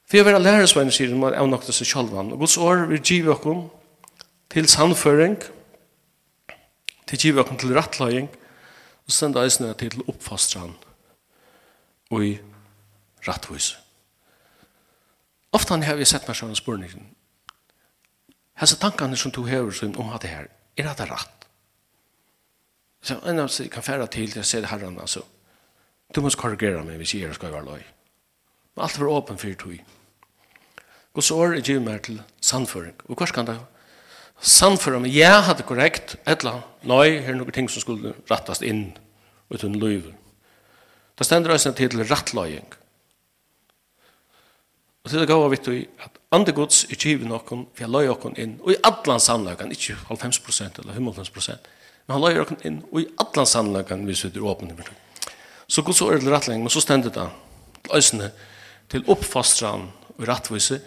For 0.04 0.18
jeg 0.18 0.26
vil 0.26 0.34
være 0.34 0.42
læresveiner, 0.42 0.92
sier 0.92 1.14
han, 1.14 1.22
og 1.24 1.48
nok 1.48 1.64
til 1.64 1.74
seg 1.74 1.88
selv. 1.92 2.16
Og 2.18 2.38
Guds 2.38 2.56
år 2.58 2.86
vil 2.90 3.00
give 3.02 3.34
oss 3.34 3.70
til 4.50 4.68
sannføring, 4.68 5.38
til 7.06 7.18
give 7.18 7.40
oss 7.40 7.54
til 7.60 7.74
rettløying, 7.78 8.28
og 9.04 9.12
sende 9.12 9.42
eisene 9.44 9.74
til 9.78 10.02
oppfostran 10.08 10.74
og 12.10 12.24
i 12.24 12.34
rettvis. 13.26 13.74
Ofte 15.54 15.76
har 15.86 15.96
vi 15.96 16.06
sett 16.08 16.26
meg 16.28 16.36
sånne 16.36 16.56
spørninger, 16.58 17.02
Hessa 18.60 18.76
tankane 18.78 19.16
som 19.16 19.32
du 19.34 19.42
hever 19.48 19.74
som 19.74 19.96
om 19.98 20.12
det 20.22 20.30
her, 20.30 20.48
er 20.76 20.94
det 20.94 21.10
rett? 21.10 21.48
Så 23.04 23.18
en 23.28 23.42
av 23.42 23.50
seg 23.52 23.68
kan 23.72 23.84
fære 23.84 24.06
til 24.08 24.30
til 24.32 24.40
å 24.40 24.46
se 24.46 24.60
det 24.62 24.70
herren, 24.70 24.96
altså. 25.00 25.24
Du 26.14 26.22
må 26.22 26.30
korrigere 26.30 26.84
meg 26.86 27.00
hvis 27.00 27.14
jeg 27.18 27.34
skal 27.34 27.52
være 27.52 27.66
løy. 27.66 27.82
Men 28.74 28.84
alt 28.86 28.98
var 28.98 29.10
åpen 29.12 29.38
for 29.38 29.54
tog. 29.58 29.78
Guds 31.14 31.30
år 31.30 31.54
er 31.54 31.62
giv 31.62 31.82
meg 31.82 32.02
til 32.06 32.20
sannføring. 32.42 32.94
Og 33.08 33.18
hva 33.18 33.26
skal 33.30 33.46
det 33.46 33.58
sannføra 34.40 35.02
meg? 35.02 35.14
Jeg 35.14 35.42
hadde 35.46 35.66
korrekt 35.66 36.16
et 36.24 36.40
eller 36.40 36.56
annet. 36.56 36.70
Nei, 36.90 37.18
her 37.20 37.34
er 37.34 37.38
noen 37.38 37.54
ting 37.54 37.68
som 37.70 37.84
skulle 37.84 38.14
rattast 38.30 38.64
inn 38.66 38.88
uten 39.52 39.76
løyver. 39.78 40.14
Det 41.14 41.26
stender 41.26 41.54
også 41.54 41.74
til 41.78 42.02
rattløying. 42.02 42.66
Og 45.04 45.10
til 45.10 45.20
det 45.20 45.28
gav 45.28 45.50
vi 45.50 45.56
til 45.60 45.80
at 46.00 46.18
andre 46.32 46.52
gods 46.56 46.84
er 46.88 46.96
kjivet 46.96 47.28
noen, 47.28 47.66
for 47.74 47.84
jeg 47.84 47.92
løy 47.92 48.08
noen 48.08 48.36
inn, 48.40 48.54
og 48.62 48.72
i 48.72 48.78
atlan 48.88 49.20
sannløkene, 49.20 49.76
ikke 49.76 49.96
90% 50.08 50.80
eller 50.80 50.96
95%, 50.96 51.66
men 52.06 52.14
han 52.14 52.24
løy 52.24 52.38
noen 52.40 52.62
inn, 52.64 52.78
og 52.90 53.02
i 53.02 53.08
allan 53.20 53.48
sannløkene 53.48 54.08
hvis 54.08 54.24
vi 54.24 54.32
er 54.32 54.46
åpne. 54.48 54.76
Så 55.68 55.84
gods 55.84 56.00
er 56.02 56.20
det 56.20 56.32
rettleggen, 56.32 56.64
men 56.64 56.72
så 56.72 56.80
stender 56.80 57.12
det 57.12 57.28
løsene 57.92 58.30
til 58.92 59.04
oppfastran 59.12 59.90
og 60.16 60.28
rettvise, 60.28 60.80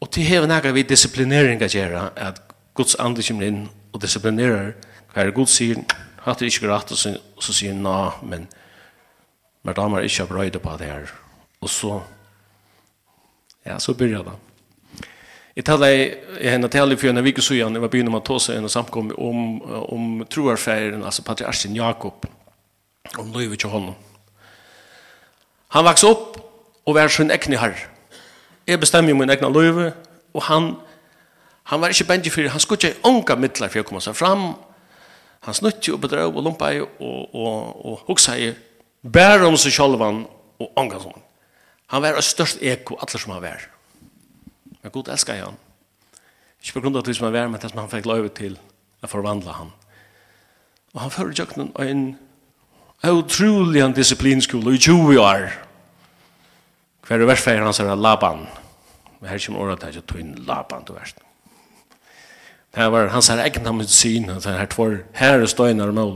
og 0.00 0.10
til 0.12 0.28
hever 0.28 0.50
nægge 0.50 0.74
vi 0.76 0.84
disiplinering 0.88 1.62
å 1.64 1.70
gjøre, 1.70 2.08
at 2.16 2.42
gods 2.76 2.98
andre 3.00 3.24
kommer 3.24 3.48
inn 3.48 3.62
og 3.94 4.02
disiplinerer, 4.02 4.74
hva 5.14 5.24
er 5.24 5.32
god 5.32 5.48
sier, 5.48 5.80
hatt 6.24 6.40
det 6.40 6.50
ikke 6.52 6.68
rett, 6.68 6.92
og 6.92 7.00
så, 7.00 7.14
så 7.40 7.56
sier 7.56 7.72
han, 7.72 8.28
men 8.28 8.48
men 9.64 9.76
damer 9.76 10.04
ikke 10.04 10.24
har 10.24 10.28
brøyde 10.28 10.60
på 10.60 10.76
det 10.76 10.88
her, 10.90 11.12
og 11.64 11.70
så 11.72 12.02
Ja, 13.66 13.78
så 13.78 13.94
börjar 13.94 14.24
det. 14.24 14.30
Jag 15.54 15.64
talade 15.64 15.94
i 16.40 16.48
henne 16.48 16.68
till 16.68 16.96
för 16.96 17.08
en 17.08 17.24
vecka 17.24 17.42
sedan, 17.42 17.74
jag 17.74 17.80
var 17.80 18.10
med 18.10 18.14
att 18.14 18.24
ta 18.24 18.40
sig 18.40 18.56
en 18.56 18.68
samkom 18.68 19.14
om, 19.16 19.62
om 19.62 20.26
troarfärgen, 20.28 21.04
alltså 21.04 21.22
patriarchen 21.22 21.74
Jakob, 21.74 22.26
om 23.18 23.32
livet 23.32 23.58
till 23.58 23.68
honom. 23.68 23.94
Han 25.68 25.84
vaks 25.84 26.04
upp 26.04 26.36
och 26.84 26.94
var 26.94 27.08
sin 27.08 27.30
egen 27.30 27.58
herr. 27.58 27.88
Jag 28.64 28.80
bestämmer 28.80 29.14
min 29.14 29.30
egna 29.30 29.48
liv 29.48 29.92
och 30.32 30.42
han, 30.42 30.76
han 31.62 31.80
var 31.80 31.88
inte 31.88 32.04
bändig 32.04 32.32
för 32.32 32.48
han 32.48 32.60
skulle 32.60 32.88
inte 32.88 33.08
ånka 33.08 33.36
mittlar 33.36 33.68
för 33.68 33.80
att 33.80 33.86
komma 33.86 34.00
sig 34.00 34.14
fram. 34.14 34.52
Han 35.40 35.54
snutte 35.54 35.92
och 35.92 35.98
bedröv 35.98 36.36
och 36.36 36.42
lumpade 36.42 36.82
och, 36.82 36.90
och, 36.98 37.34
och, 37.34 37.92
och 37.92 38.00
huxade 38.06 38.54
bara 39.00 39.46
om 39.46 39.56
sig 39.56 39.72
själva 39.72 40.24
och 40.56 40.78
ånka 40.78 40.96
sig 40.96 41.04
honom. 41.04 41.20
Han 41.92 42.02
var 42.02 42.18
et 42.18 42.24
størst 42.24 42.62
eko, 42.62 42.96
alle 43.00 43.20
som 43.20 43.34
han 43.36 43.42
var. 43.42 43.66
Men 44.82 44.92
Gud 44.92 45.08
elsker 45.08 45.40
han. 45.40 45.58
Ikke 46.62 46.78
på 46.78 46.84
grunn 46.84 46.96
av 46.96 47.04
det 47.04 47.16
som 47.16 47.28
han 47.28 47.34
var, 47.36 47.48
men 47.48 47.60
det 47.60 47.70
som 47.70 47.82
han 47.82 47.90
fikk 47.92 48.08
løyve 48.08 48.30
til 48.36 48.56
å 49.04 49.10
forvandle 49.10 49.52
han. 49.52 49.72
Og 50.94 51.02
han 51.02 51.12
fører 51.12 51.36
jøkken 51.36 51.72
en 51.74 52.04
utrolig 53.04 53.82
en 53.84 53.92
disiplinskole 53.92 54.76
i 54.76 54.80
20 54.80 55.20
år. 55.20 55.48
Hver 57.04 57.20
og 57.20 57.28
hvert 57.28 57.60
han 57.60 57.76
sier 57.76 57.96
Laban. 58.00 58.46
Men 59.20 59.30
her 59.30 59.42
kommer 59.44 59.66
året 59.66 59.84
til 59.84 60.00
å 60.00 60.06
ta 60.08 60.20
inn 60.20 60.34
Laban 60.48 60.86
til 60.86 60.96
verst. 60.96 61.20
Det 62.74 62.86
var 62.90 63.12
hans 63.12 63.28
her 63.30 63.42
egen 63.44 63.68
medicin, 63.76 64.30
han 64.32 64.40
sier 64.42 64.56
her 64.58 64.70
tvår 64.72 64.96
herre 65.14 65.46
støyner 65.46 65.92
og 65.92 65.98
mål. 65.98 66.14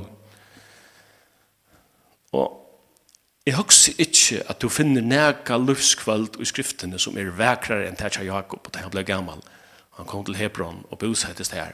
Jeg 3.49 3.57
husker 3.57 3.97
ikke 3.97 4.43
at 4.53 4.59
du 4.61 4.69
finner 4.69 5.01
nega 5.01 5.57
løvskvöld 5.57 6.35
i 6.43 6.45
skriftene 6.45 6.99
som 7.01 7.17
er 7.17 7.31
vekrare 7.33 7.87
enn 7.89 7.97
Tatja 7.97 8.27
Jakob, 8.27 8.67
og 8.67 8.75
da 8.75 8.83
han 8.85 8.93
ble 8.93 9.07
gammal. 9.09 9.41
Han 9.97 10.09
kom 10.11 10.27
til 10.27 10.37
Hebron 10.37 10.83
og 10.91 10.99
bosettes 11.01 11.49
der. 11.49 11.73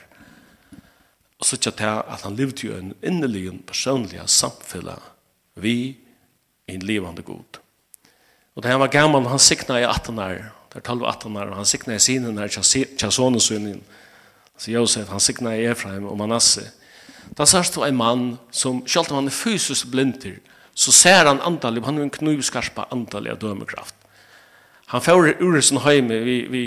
Og 1.41 1.49
så 1.49 1.59
tja 1.59 1.97
at 2.07 2.23
han 2.23 2.37
levde 2.39 2.69
jo 2.69 2.79
en 2.79 2.95
innelig 3.03 3.49
personlig 3.67 4.23
samfella 4.31 5.01
vi 5.59 5.75
i 6.71 6.77
en 6.77 6.87
levande 6.87 7.27
god. 7.27 7.59
Og 8.55 8.63
da 8.63 8.71
han 8.71 8.81
var 8.81 8.95
gammal, 8.95 9.27
han 9.27 9.43
sikna 9.43 9.81
i 9.83 9.89
18 9.89 10.19
år, 10.19 10.47
det 10.71 10.79
er 10.79 10.95
12-18 10.95 11.39
år, 11.43 11.51
og 11.51 11.57
han 11.57 11.67
sikna 11.67 11.99
i 11.99 12.07
sinen 12.07 12.39
her, 12.39 12.55
tja 12.55 13.11
sonen 13.11 13.43
sønnen, 13.43 13.83
så 14.57 14.71
Josef, 14.71 15.11
han 15.11 15.21
sikna 15.21 15.59
i 15.59 15.67
Efraim 15.67 16.07
og 16.07 16.19
Manasse. 16.23 16.69
Da 17.35 17.51
sørst 17.51 17.75
du 17.75 17.83
en 17.83 17.99
mann 17.99 18.27
som, 18.55 18.85
selv 18.87 19.11
om 19.11 19.25
han 19.25 19.27
er 19.27 19.35
fysisk 19.43 19.91
blindir, 19.91 20.39
så 20.75 20.93
ser 20.93 21.29
han 21.29 21.41
antallet, 21.41 21.85
han 21.85 21.97
har 21.97 22.07
en 22.07 22.11
knivskarpa 22.11 22.89
antallet 22.91 23.37
av 23.37 23.39
dømekraft. 23.39 23.95
Han 24.91 25.03
får 25.03 25.37
ur 25.41 25.61
sin 25.61 25.81
heime 25.87 26.19
vi, 26.27 26.37
vi 26.51 26.65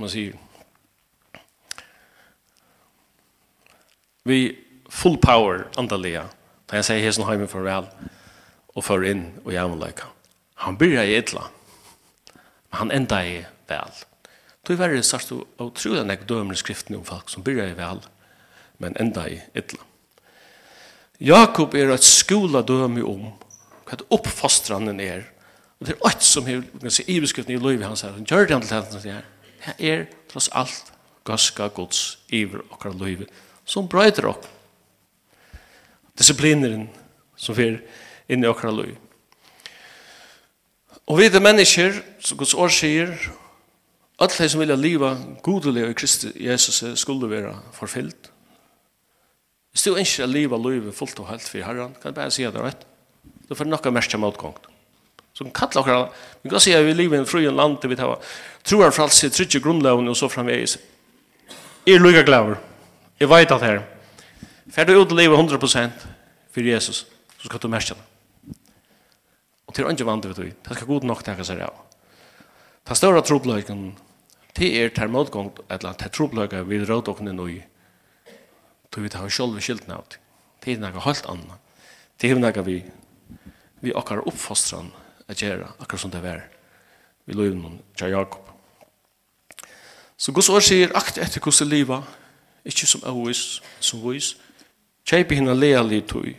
man 0.00 0.10
sier, 0.10 0.36
vi 4.24 4.40
full 4.90 5.18
power 5.20 5.66
antallet, 5.80 6.32
da 6.68 6.80
jeg 6.80 6.88
sier 6.88 7.04
hesen 7.04 7.28
heime 7.28 7.48
farvel, 7.50 7.88
og 8.74 8.84
for 8.86 9.04
inn 9.06 9.26
og 9.44 9.52
jævnleika. 9.54 10.08
Han 10.64 10.78
byrja 10.80 11.04
i 11.08 11.16
etla, 11.18 11.46
men 12.70 12.80
han 12.80 12.94
enda 12.94 13.20
i 13.26 13.36
vel. 13.68 14.00
Du 14.64 14.74
er 14.74 14.80
verre 14.80 15.02
sørst 15.04 15.32
og 15.32 15.70
tro 15.76 15.94
den 15.96 16.12
ek 16.12 16.26
dømer 16.28 16.58
skriften 16.58 16.98
om 16.98 17.04
folk 17.04 17.32
som 17.32 17.44
byrja 17.44 17.70
i 17.70 17.78
vel, 17.78 18.02
men 18.78 18.96
enda 19.00 19.26
i 19.28 19.40
etla. 19.56 19.82
Jakob 21.20 21.74
er 21.76 21.90
et 21.92 22.04
skola 22.06 22.62
døme 22.64 23.02
om 23.04 23.26
hva 23.90 23.98
oppfostrande 24.14 24.94
er. 25.02 25.26
Og 25.80 25.88
det 25.88 25.96
er 25.96 26.08
alt 26.08 26.24
som 26.24 26.48
er 26.48 26.62
iverskriften 26.80 27.56
i 27.56 27.60
livet 27.60 27.86
hans 27.86 28.04
her. 28.06 28.14
Han 28.16 28.28
gjør 28.28 28.46
det 28.46 28.56
han 28.56 28.66
til 28.66 28.76
hans 28.76 29.04
her. 29.04 29.28
Det 29.60 29.92
er 29.92 30.08
tross 30.30 30.48
alt 30.56 30.92
gaska 31.28 31.68
gods 31.74 32.18
iver 32.32 32.62
okkar 32.70 32.94
livet 32.96 33.28
som 33.70 33.88
brøyder 33.88 34.26
okk. 34.30 34.46
Disiplineren 36.18 36.88
som 37.38 37.58
er 37.60 37.78
inn 38.30 38.44
i 38.44 38.50
okkar 38.50 38.74
liv. 38.74 38.96
Og 41.10 41.18
vi 41.18 41.26
er 41.26 41.42
mennesker, 41.42 41.96
som 42.22 42.38
Guds 42.38 42.54
år 42.54 42.70
sier, 42.70 43.14
alle 44.20 44.36
de 44.36 44.48
som 44.52 44.60
vilja 44.60 44.76
liva 44.76 45.14
godelig 45.42 45.86
i 45.88 45.96
Kristi 45.96 46.30
Jesus 46.44 46.82
skulle 47.00 47.30
være 47.30 47.54
forfyllt. 47.74 48.28
Hvis 49.70 49.86
du 49.86 49.96
ikke 49.96 50.26
liva 50.28 50.58
livet 50.60 50.94
fullt 50.94 51.18
og 51.22 51.30
helt 51.30 51.46
for 51.46 51.64
Herren, 51.64 51.94
kan 51.94 52.10
jeg 52.10 52.18
bare 52.18 52.34
si 52.34 52.44
det 52.44 52.62
rett 52.62 52.89
då 53.50 53.54
får 53.54 53.64
nokka 53.64 53.90
mest 53.90 54.14
motgångt. 54.18 54.66
Så 55.32 55.44
kan 55.44 55.52
kalla 55.52 55.80
okkara, 55.80 56.08
vi 56.42 56.50
kan 56.50 56.60
säga 56.60 56.82
vi 56.82 56.94
lever 56.94 57.16
i 57.16 57.18
en 57.18 57.26
frien 57.26 57.56
land 57.56 57.78
vi 57.82 57.96
tar 57.96 58.18
troar 58.62 58.90
för 58.90 59.26
i 59.26 59.30
trygge 59.30 59.60
grundlagen 59.60 60.08
og 60.08 60.16
så 60.16 60.28
framvegis. 60.28 60.78
Er 61.86 61.98
lukka 61.98 62.22
glaver. 62.22 62.60
Jeg 63.20 63.28
vet 63.28 63.50
at 63.50 63.62
her. 63.62 63.82
Fer 64.70 64.84
du 64.84 64.92
ut 65.00 65.10
og 65.10 65.18
leve 65.18 65.36
100% 65.36 65.90
for 66.52 66.60
Jesus, 66.60 67.06
så 67.38 67.48
skal 67.48 67.58
du 67.60 67.68
mest 67.68 67.92
Og 69.66 69.74
til 69.74 69.84
andre 69.84 70.06
vant 70.06 70.26
vi 70.26 70.34
tog, 70.34 70.44
det 70.68 70.76
skal 70.76 70.86
god 70.86 71.04
nok 71.04 71.24
tenke 71.24 71.44
seg 71.44 71.60
av. 71.60 71.74
Ta 72.84 72.94
større 72.94 73.22
trobløyken, 73.22 73.96
det 74.56 74.70
er 74.78 74.88
ter 74.88 75.08
motgångt, 75.08 75.58
eller 75.70 75.92
ter 75.92 76.08
trobløyken 76.08 76.68
vi 76.68 76.84
råd 76.84 77.08
okkene 77.08 77.32
nøy, 77.32 77.62
tog 78.90 79.02
vi 79.02 79.08
tar 79.08 79.28
selv 79.28 79.58
skiltene 79.60 79.98
av. 79.98 80.06
Det 80.62 80.74
er 80.74 80.78
noe 80.78 81.02
helt 81.02 81.26
annet. 81.26 81.58
Det 82.20 82.30
er 82.30 82.38
noe 82.38 82.62
vi 82.62 82.82
vi 83.80 83.94
akkar 83.96 84.22
oppfostran 84.28 84.90
a 85.26 85.34
gjera, 85.34 85.72
akkar 85.78 85.98
som 85.98 86.10
det 86.10 86.22
var 86.24 86.44
vi 87.30 87.36
løyvnum 87.36 87.78
tja 87.96 88.08
Jakob. 88.10 88.42
Så 90.16 90.32
gos 90.32 90.50
år 90.52 90.64
sier, 90.64 90.90
akt 90.96 91.18
etter 91.22 91.40
gos 91.40 91.62
liva, 91.64 92.02
ikkje 92.66 92.88
som 92.90 93.04
avvis, 93.08 93.60
som 93.80 94.02
vis, 94.04 94.34
kjeipi 95.08 95.38
hina 95.38 95.54
lea 95.56 95.80
li 95.86 96.02
tui, 96.02 96.34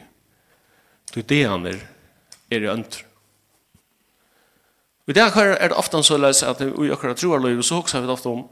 tui 1.11 1.23
deaner 1.23 1.79
er 2.51 2.65
i 2.65 2.69
øntr. 2.69 3.05
Vi 5.07 5.15
det 5.17 5.23
er 5.33 5.69
det 5.71 5.77
ofte 5.77 6.03
så 6.03 6.17
løs 6.17 6.43
at 6.43 6.61
vi 6.61 6.91
akkurat 6.91 7.17
tror 7.17 7.41
løyve, 7.41 7.63
så 7.63 7.79
hoksa 7.79 8.01
vi 8.01 8.11
ofte 8.11 8.29
om, 8.29 8.45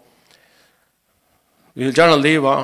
vi 1.75 1.86
vil 1.86 1.93
gjerne 1.93 2.17
leva 2.17 2.55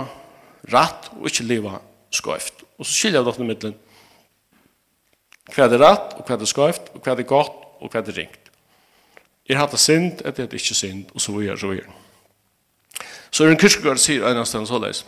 rett 0.74 1.12
og 1.13 1.27
ikkje 1.29 1.46
leva 1.46 1.77
skoift. 2.12 2.65
Og 2.79 2.86
så 2.86 2.91
skiljer 2.91 3.22
vi 3.22 3.29
ofte 3.29 3.46
mittlen, 3.46 3.75
hva 5.53 5.67
er 5.67 5.77
rett, 5.77 6.15
og 6.17 6.25
hva 6.25 6.37
er 6.39 6.49
skøyft, 6.49 6.89
og 6.95 7.03
hva 7.05 7.13
er 7.13 7.29
godt, 7.29 7.61
og 7.81 7.91
hva 7.91 8.01
er 8.01 8.17
ringt. 8.17 8.49
Er 9.45 9.59
hatt 9.61 9.75
synd, 9.77 10.23
er 10.25 10.33
det 10.33 10.49
ikke 10.57 10.73
synd, 10.73 11.05
og 11.13 11.21
så 11.21 11.35
videre, 11.35 11.57
så 11.61 11.69
videre. 11.69 11.93
Så 13.29 13.45
er 13.45 13.51
en 13.51 13.59
kyrkegård 13.59 13.99
sier 14.01 14.25
øynestene 14.25 14.67
såleis, 14.67 15.03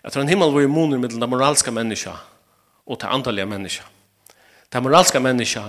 at 0.00 0.14
det 0.14 0.20
er 0.20 0.24
en 0.24 0.32
himmel 0.32 0.52
hvor 0.54 0.64
immuner 0.64 1.00
mellom 1.02 1.28
moralske 1.28 1.72
menneska 1.74 2.14
og 2.86 3.00
det 3.00 3.10
andalige 3.10 3.46
menneska. 3.46 3.84
Det 4.72 4.82
moralske 4.82 5.20
menneska, 5.20 5.64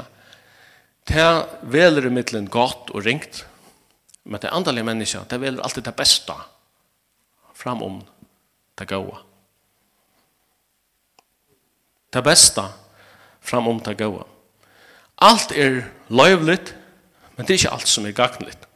det 1.09 1.25
veler 1.73 2.07
i 2.07 2.13
middelen 2.13 2.47
godt 2.47 2.93
og 2.93 3.05
ringt, 3.05 3.45
men 4.23 4.39
det 4.39 4.53
andalige 4.53 4.85
menneska, 4.87 5.25
det 5.29 5.41
veler 5.41 5.63
alltid 5.63 5.83
det 5.83 5.95
beste 5.97 6.37
framom 7.57 7.99
det 8.79 8.87
gode. 8.87 9.17
Det 12.13 12.23
beste 12.23 12.63
fram 13.41 13.67
om 13.67 13.79
det 13.79 13.97
gode. 13.97 14.25
Alt 15.21 15.51
er 15.51 15.81
løyvligt, 16.09 16.75
men 17.35 17.45
det 17.45 17.53
er 17.53 17.59
ikke 17.59 17.73
alt 17.73 17.87
som 17.87 18.05
er 18.05 18.15
gagnligt. 18.17 18.67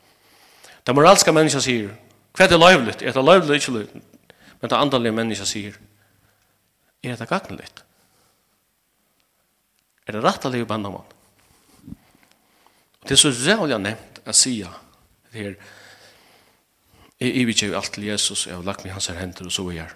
Det 0.86 0.96
moralske 0.96 1.34
mennesket 1.34 1.66
sier, 1.66 1.94
hva 2.36 2.46
er 2.46 2.52
det 2.52 2.60
løyvligt? 2.60 3.02
Er 3.02 3.16
det 3.16 3.26
løyvligt 3.26 3.62
ikke 3.62 3.78
løyvligt? 3.78 4.06
Men 4.62 4.70
det 4.70 4.78
andalige 4.78 5.12
mennesket 5.12 5.48
sier, 5.48 5.78
er 7.04 7.16
det 7.16 7.30
gagnligt? 7.30 7.84
Er 10.06 10.14
det 10.14 10.24
rett 10.24 10.46
å 10.46 10.50
leve 10.50 10.62
eller 10.62 10.70
bandamann? 10.70 11.14
Det 13.06 13.14
er 13.14 13.22
så 13.22 13.32
rævlig 13.34 13.78
nevnt 13.82 14.22
å 14.26 14.34
si 14.34 14.60
det 14.62 14.74
her, 15.36 15.56
jeg 17.20 17.36
ivikjev 17.42 17.76
alt 17.76 17.94
til 17.94 18.08
Jesus, 18.08 18.46
jeg 18.48 18.56
har 18.56 18.64
lagt 18.66 18.84
meg 18.84 18.94
hans 18.96 19.08
her 19.12 19.20
henter 19.20 19.48
og 19.48 19.54
så 19.54 19.68
er. 19.70 19.76
jeg. 19.76 19.92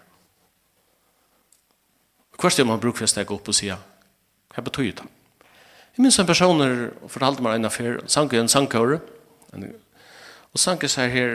Hva 2.39 2.49
er 2.49 2.67
man 2.67 2.79
bruker 2.79 3.03
for 3.03 3.09
å 3.09 3.11
steg 3.11 3.31
opp 3.31 3.47
og 3.51 3.55
sier, 3.55 3.79
Hva 4.55 4.63
betyr 4.65 4.93
det? 4.97 5.07
Jeg 5.97 6.03
minns 6.03 6.19
en 6.19 6.27
person 6.29 6.61
som 6.61 7.09
fortalte 7.11 7.43
meg 7.43 7.57
en 7.59 7.67
affær, 7.67 7.99
sang 8.07 8.31
en 8.33 8.47
sangkåre, 8.47 9.01
og 9.51 10.59
sang 10.59 10.81
jeg 10.81 10.93
seg 10.93 11.11
her, 11.11 11.33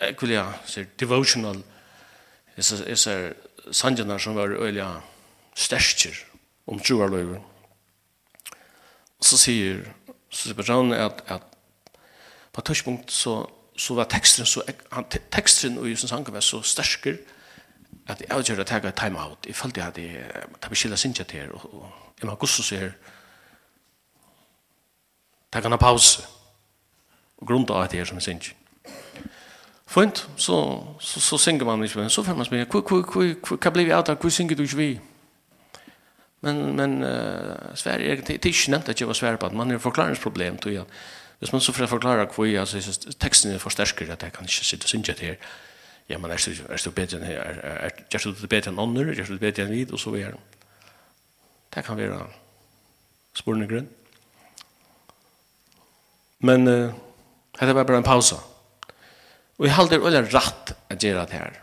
jeg 0.00 0.16
vil 0.20 0.34
ja, 0.34 0.46
sier 0.68 0.88
devotional, 1.00 1.62
jeg 2.56 2.98
ser 3.00 3.32
sangene 3.72 4.18
som 4.20 4.36
var 4.36 4.52
øyelig 4.52 4.84
størster 5.56 6.18
om 6.66 6.80
troarløyver. 6.80 7.40
Og 9.16 9.24
så 9.24 9.38
sier, 9.40 9.80
så 10.30 10.48
sier 10.48 10.58
personen 10.58 10.92
at, 10.92 11.22
at 11.26 11.42
på 12.52 12.60
et 12.60 12.68
tørspunkt 12.68 13.12
så, 13.12 13.38
så 13.76 13.96
var 13.96 14.10
teksten 14.12 14.46
så, 14.46 14.62
han, 14.92 15.08
teksten 15.32 15.78
og 15.78 15.88
Jusen 15.88 16.08
sanker 16.08 16.32
var 16.32 16.44
så 16.44 16.62
størsker, 16.62 17.16
at 18.06 18.20
jeg 18.20 18.30
avgjør 18.30 18.62
å 18.62 18.66
ta 18.68 18.78
et 18.78 18.94
time-out. 18.96 19.46
Jeg 19.48 19.56
følte 19.56 19.82
at 19.82 19.98
jeg, 19.98 20.20
jeg 20.62 20.70
beskyldet 20.70 21.00
sin 21.00 21.16
til 21.16 21.50
og, 21.52 21.64
og 21.74 22.05
Jeg 22.20 22.28
må 22.28 22.36
gusse 22.40 22.64
seg 22.64 22.86
her. 22.86 22.94
Takk 25.52 25.68
han 25.68 25.78
pause. 25.80 26.24
Og 27.36 27.48
grunn 27.48 27.66
av 27.68 27.88
det 27.90 28.00
her 28.00 28.08
som 28.08 28.20
jeg 28.20 28.28
synes. 28.28 28.54
Fint, 29.86 30.28
så, 30.36 30.56
så, 31.00 31.20
så 31.20 31.38
synger 31.38 31.64
man 31.64 31.84
ikke. 31.84 32.08
Så 32.10 32.24
får 32.26 32.34
man 32.34 32.48
spørre, 32.48 32.66
hva 33.60 33.70
blir 33.72 33.86
vi 33.86 33.94
av 33.94 34.06
det? 34.08 34.16
Hva 34.20 34.30
synger 34.32 34.58
du 34.58 34.64
ikke 34.64 34.80
vi? 34.80 34.88
Men, 36.44 36.74
men 36.76 36.96
uh, 37.04 37.76
Sverige, 37.78 38.10
er, 38.10 38.24
det 38.26 38.36
er 38.36 38.50
ikke 38.50 38.72
nevnt 38.74 38.88
at 38.88 39.00
jeg 39.00 39.08
var 39.08 39.16
Sverige 39.18 39.40
på 39.42 39.46
at 39.46 39.54
man 39.56 39.70
har 39.70 39.78
forklaringsproblem, 39.78 40.58
tror 40.58 40.74
jeg. 40.74 40.84
Hvis 41.38 41.52
man 41.52 41.60
så 41.60 41.72
får 41.72 41.86
forklare 41.86 42.26
hva 42.32 42.48
jeg, 42.48 42.60
altså, 42.60 43.14
teksten 43.20 43.52
er 43.52 43.62
for 43.62 43.70
sterkere, 43.70 44.12
at 44.16 44.22
jeg 44.22 44.32
kan 44.32 44.48
ikke 44.48 44.64
sitte 44.64 44.84
og 44.84 44.92
synge 44.92 45.12
til 45.12 45.32
her. 45.32 45.40
Ja, 46.08 46.18
men 46.18 46.30
er 46.30 46.82
du 46.84 46.90
bedre 46.90 47.18
enn 47.18 47.26
her? 47.26 47.40
Er 47.40 48.22
du 48.24 48.46
bedre 48.46 48.70
enn 48.70 48.78
ånder? 48.78 49.10
Er 49.10 49.26
du 49.26 49.38
bedre 49.38 49.66
enn 49.66 49.74
vid? 49.74 49.92
Og 49.92 50.00
så 50.00 50.10
videre. 50.14 50.38
Det 51.74 51.84
kan 51.84 51.96
være 51.96 52.26
spørende 53.36 53.68
grunn. 53.68 53.88
Men 56.38 56.68
uh, 56.68 56.92
dette 57.60 57.74
var 57.74 57.84
bare 57.84 57.96
en 58.02 58.04
pausa. 58.04 58.36
Og 59.58 59.66
jeg 59.66 59.74
halder 59.74 60.02
veldig 60.04 60.24
rett 60.34 60.74
å 60.92 60.96
gjøre 60.96 61.24
det 61.26 61.38
her. 61.38 61.60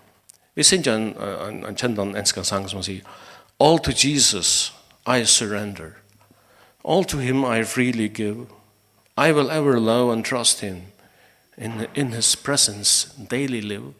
Vi 0.55 0.63
synger 0.63 0.95
en, 0.95 1.09
en, 1.17 1.59
en 1.65 1.77
kjendan 1.77 2.15
enska 2.17 2.43
sang 2.45 2.65
som 2.69 2.83
sier 2.85 3.05
All 3.61 3.79
to 3.79 3.91
Jesus 3.91 4.73
I 5.05 5.25
surrender. 5.25 5.97
All 6.83 7.05
to 7.05 7.17
him 7.17 7.45
I 7.45 7.63
freely 7.63 8.09
give. 8.09 8.47
I 9.17 9.31
will 9.31 9.51
ever 9.51 9.79
love 9.79 10.11
and 10.11 10.25
trust 10.25 10.61
him. 10.61 10.87
In, 11.57 11.87
in 11.93 12.11
his 12.13 12.35
presence 12.35 13.13
daily 13.29 13.61
live. 13.61 13.93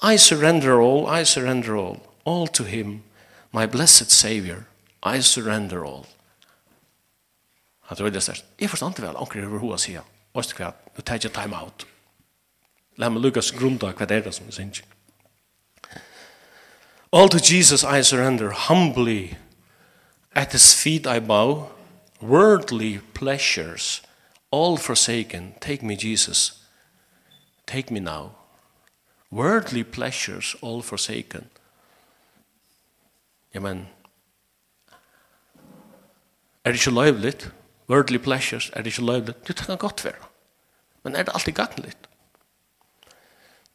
I 0.00 0.16
surrender 0.16 0.80
all, 0.80 1.08
I 1.08 1.24
surrender 1.24 1.76
all. 1.76 2.06
All 2.24 2.46
to 2.46 2.62
him, 2.62 3.02
my 3.52 3.66
blessed 3.66 4.12
Savior. 4.12 4.67
I 5.06 5.20
surrender 5.22 5.84
all. 5.84 6.06
Han 7.80 7.96
tror 7.96 8.10
det 8.10 8.22
størst. 8.22 8.44
Jeg 8.60 8.70
forstand 8.70 8.94
det 8.94 9.04
vel, 9.04 9.16
anker 9.16 9.46
over 9.46 9.58
hva 9.58 9.78
sier. 9.78 10.02
så 10.42 10.54
kvart, 10.54 10.74
nu 10.96 11.02
tar 11.02 11.18
jeg 11.22 11.32
time 11.32 11.56
out. 11.56 11.86
La 12.96 13.08
meg 13.08 13.22
Lukas 13.22 13.52
grunda 13.52 13.92
hva 13.92 14.06
det 14.06 14.16
er 14.16 14.22
det 14.26 14.34
som 14.34 14.46
er. 14.46 14.82
All 17.12 17.28
to 17.28 17.38
Jesus 17.38 17.82
I 17.82 18.02
surrender, 18.02 18.50
humbly, 18.50 19.36
at 20.32 20.52
his 20.52 20.74
feet 20.74 21.06
I 21.06 21.20
bow, 21.20 21.70
worldly 22.20 22.98
pleasures, 23.14 24.02
all 24.50 24.76
forsaken, 24.76 25.54
take 25.60 25.82
me 25.82 25.96
Jesus, 25.96 26.64
take 27.66 27.90
me 27.90 28.00
now. 28.00 28.32
Worldly 29.30 29.84
pleasures, 29.84 30.56
all 30.62 30.82
forsaken. 30.82 31.50
Amen. 33.56 33.88
Er 36.64 36.72
det 36.72 36.86
ikke 36.86 37.00
løyvligt? 37.00 37.52
Worldly 37.88 38.18
pleasures, 38.18 38.70
er 38.72 38.82
det 38.82 38.86
ikke 38.86 39.06
løyvligt? 39.06 39.48
Det 39.48 39.56
kan 39.56 39.76
godt 39.76 40.04
være. 40.04 40.28
Men 41.02 41.16
er 41.16 41.22
det 41.22 41.32
alltid 41.34 41.52
gagneligt? 41.52 42.08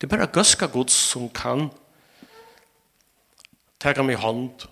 Det 0.02 0.12
er 0.12 0.18
bare 0.18 0.28
gøska 0.28 0.66
gods 0.66 0.92
som 0.92 1.30
kan 1.30 1.70
tega 3.80 4.04
meg 4.04 4.20
hånd 4.20 4.66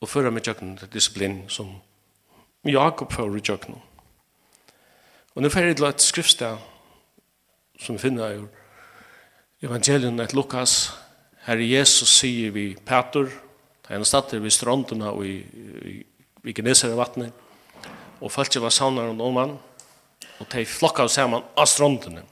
og 0.00 0.08
føre 0.08 0.30
meg 0.30 0.44
tjøkken 0.46 0.76
til 0.78 0.90
disiplin 0.92 1.40
som 1.50 1.76
Jakob 2.66 3.12
fører 3.12 3.42
tjøkken. 3.42 3.78
Og 5.34 5.42
nå 5.42 5.50
fer 5.52 5.68
jeg 5.68 5.76
til 5.76 5.88
et 5.88 6.02
skriftsted 6.02 6.62
som 7.82 7.98
vi 7.98 8.02
finner 8.06 8.38
i 8.38 9.66
evangelien 9.66 10.20
et 10.20 10.34
Lukas 10.34 10.94
her 11.46 11.60
Jesus 11.62 12.10
sier 12.20 12.50
vi 12.50 12.74
Peter, 12.86 13.28
han 13.86 14.00
er 14.00 14.08
stadig 14.08 14.42
ved 14.42 14.50
strandene 14.50 15.10
og 15.10 15.26
i, 15.26 15.36
i 15.86 15.96
vi 16.46 16.54
gneser 16.54 16.92
i 16.94 16.98
vattnet, 16.98 17.34
og 18.22 18.30
folket 18.30 18.62
var 18.62 18.70
savnar 18.70 19.10
og 19.10 19.16
noen 19.18 19.56
og 20.36 20.48
de 20.52 20.62
flokka 20.68 21.08
saman 21.10 21.42
av 21.58 21.66
strandene. 21.66 22.22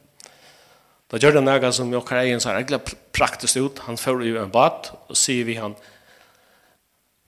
Da 1.10 1.18
gjør 1.18 1.38
det 1.38 1.42
noe 1.42 1.70
som 1.74 1.90
vi 1.90 1.98
okkar 1.98 2.20
egen 2.22 2.42
så 2.42 2.52
er 2.52 2.78
praktisk 3.14 3.58
ut, 3.58 3.82
han 3.88 3.98
får 3.98 4.22
i 4.22 4.30
en 4.38 4.52
bad, 4.54 4.92
og 5.08 5.18
sier 5.18 5.46
vi 5.48 5.56
han, 5.58 5.74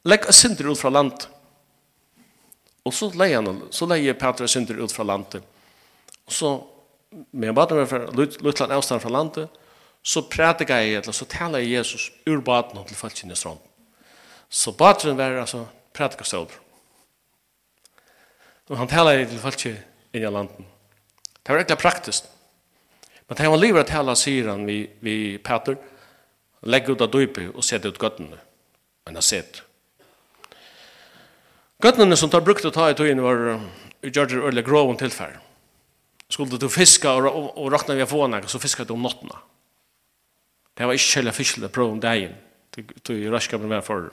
legg 0.07 0.29
synder 0.31 0.71
ut 0.71 0.79
fra 0.79 0.93
land, 0.95 1.27
og 2.87 2.95
så 2.95 3.11
leier 3.19 3.43
han, 3.43 3.65
så 3.75 3.89
leier 3.91 4.15
Petra 4.15 4.47
synder 4.47 4.79
ut 4.79 4.95
fra 4.95 5.07
landet, 5.07 5.43
og 6.27 6.35
så, 6.35 6.53
med 7.33 7.51
en 7.51 7.57
bad, 7.57 7.75
med 7.75 8.37
luttland 8.47 8.77
avstand 8.77 9.03
fra 9.03 9.11
landet, 9.11 9.51
så 10.07 10.23
prædika 10.23 10.79
jeg, 10.85 11.01
eller 11.01 11.15
så 11.15 11.27
taler 11.27 11.65
jeg 11.65 11.81
Jesus 11.81 12.13
ur 12.31 12.39
baden 12.47 12.79
til 12.87 12.97
folk 12.97 13.25
i 13.25 13.35
strand. 13.35 13.59
Så 14.49 14.71
baden 14.71 15.19
var 15.19 15.41
altså 15.41 15.65
prater 15.97 16.21
jeg 16.21 16.31
selv. 16.31 16.55
Og 18.71 18.81
han 18.81 18.91
talar 18.91 19.23
til 19.25 19.39
folk 19.43 19.67
inn 19.69 19.79
i 20.17 20.25
landet. 20.25 20.65
Det 21.43 21.53
var 21.53 21.61
egentlig 21.61 21.79
praktisk. 21.79 22.27
Men 23.29 23.39
han 23.39 23.53
var 23.53 23.63
livet 23.63 23.85
at 23.85 23.93
tala, 23.93 24.15
sier 24.19 24.51
han, 24.51 24.67
vi, 24.67 24.81
vi 25.03 25.39
Peter, 25.43 25.79
legg 26.67 26.91
ut 26.91 27.03
av 27.03 27.11
døype 27.11 27.49
og 27.53 27.65
sette 27.67 27.91
ut 27.91 27.99
gøttene. 28.03 28.39
Men 29.07 29.19
han 29.19 29.25
sett. 29.25 29.63
Gøttene 31.83 32.17
som 32.19 32.31
tar 32.33 32.45
brukt 32.47 32.67
å 32.67 32.73
ta 32.75 32.89
i 32.91 32.97
tøyene 32.99 33.23
var 33.23 33.43
i 34.03 34.11
Gjørger 34.11 34.49
Ørle 34.49 34.63
Groven 34.67 34.99
tilfær. 34.99 35.37
Skulle 36.31 36.59
du 36.59 36.69
fiska 36.73 37.13
og, 37.15 37.29
og, 37.31 37.51
og 37.63 37.71
råkne 37.75 37.99
vi 37.99 38.07
å 38.07 38.11
få 38.11 38.27
noe, 38.31 38.47
så 38.51 38.59
fiska 38.63 38.87
du 38.87 38.97
om 38.97 39.05
nottene. 39.07 39.39
Det 40.77 40.87
var 40.87 40.99
ikke 40.99 41.13
kjellig 41.15 41.35
fiskelig 41.37 41.71
prøv 41.73 41.95
om 41.95 42.01
dagen. 42.03 42.35
Det 42.75 42.85
tog 43.07 43.17
i 43.17 43.31
raskere 43.33 43.71
med 43.71 43.85
for. 43.87 44.11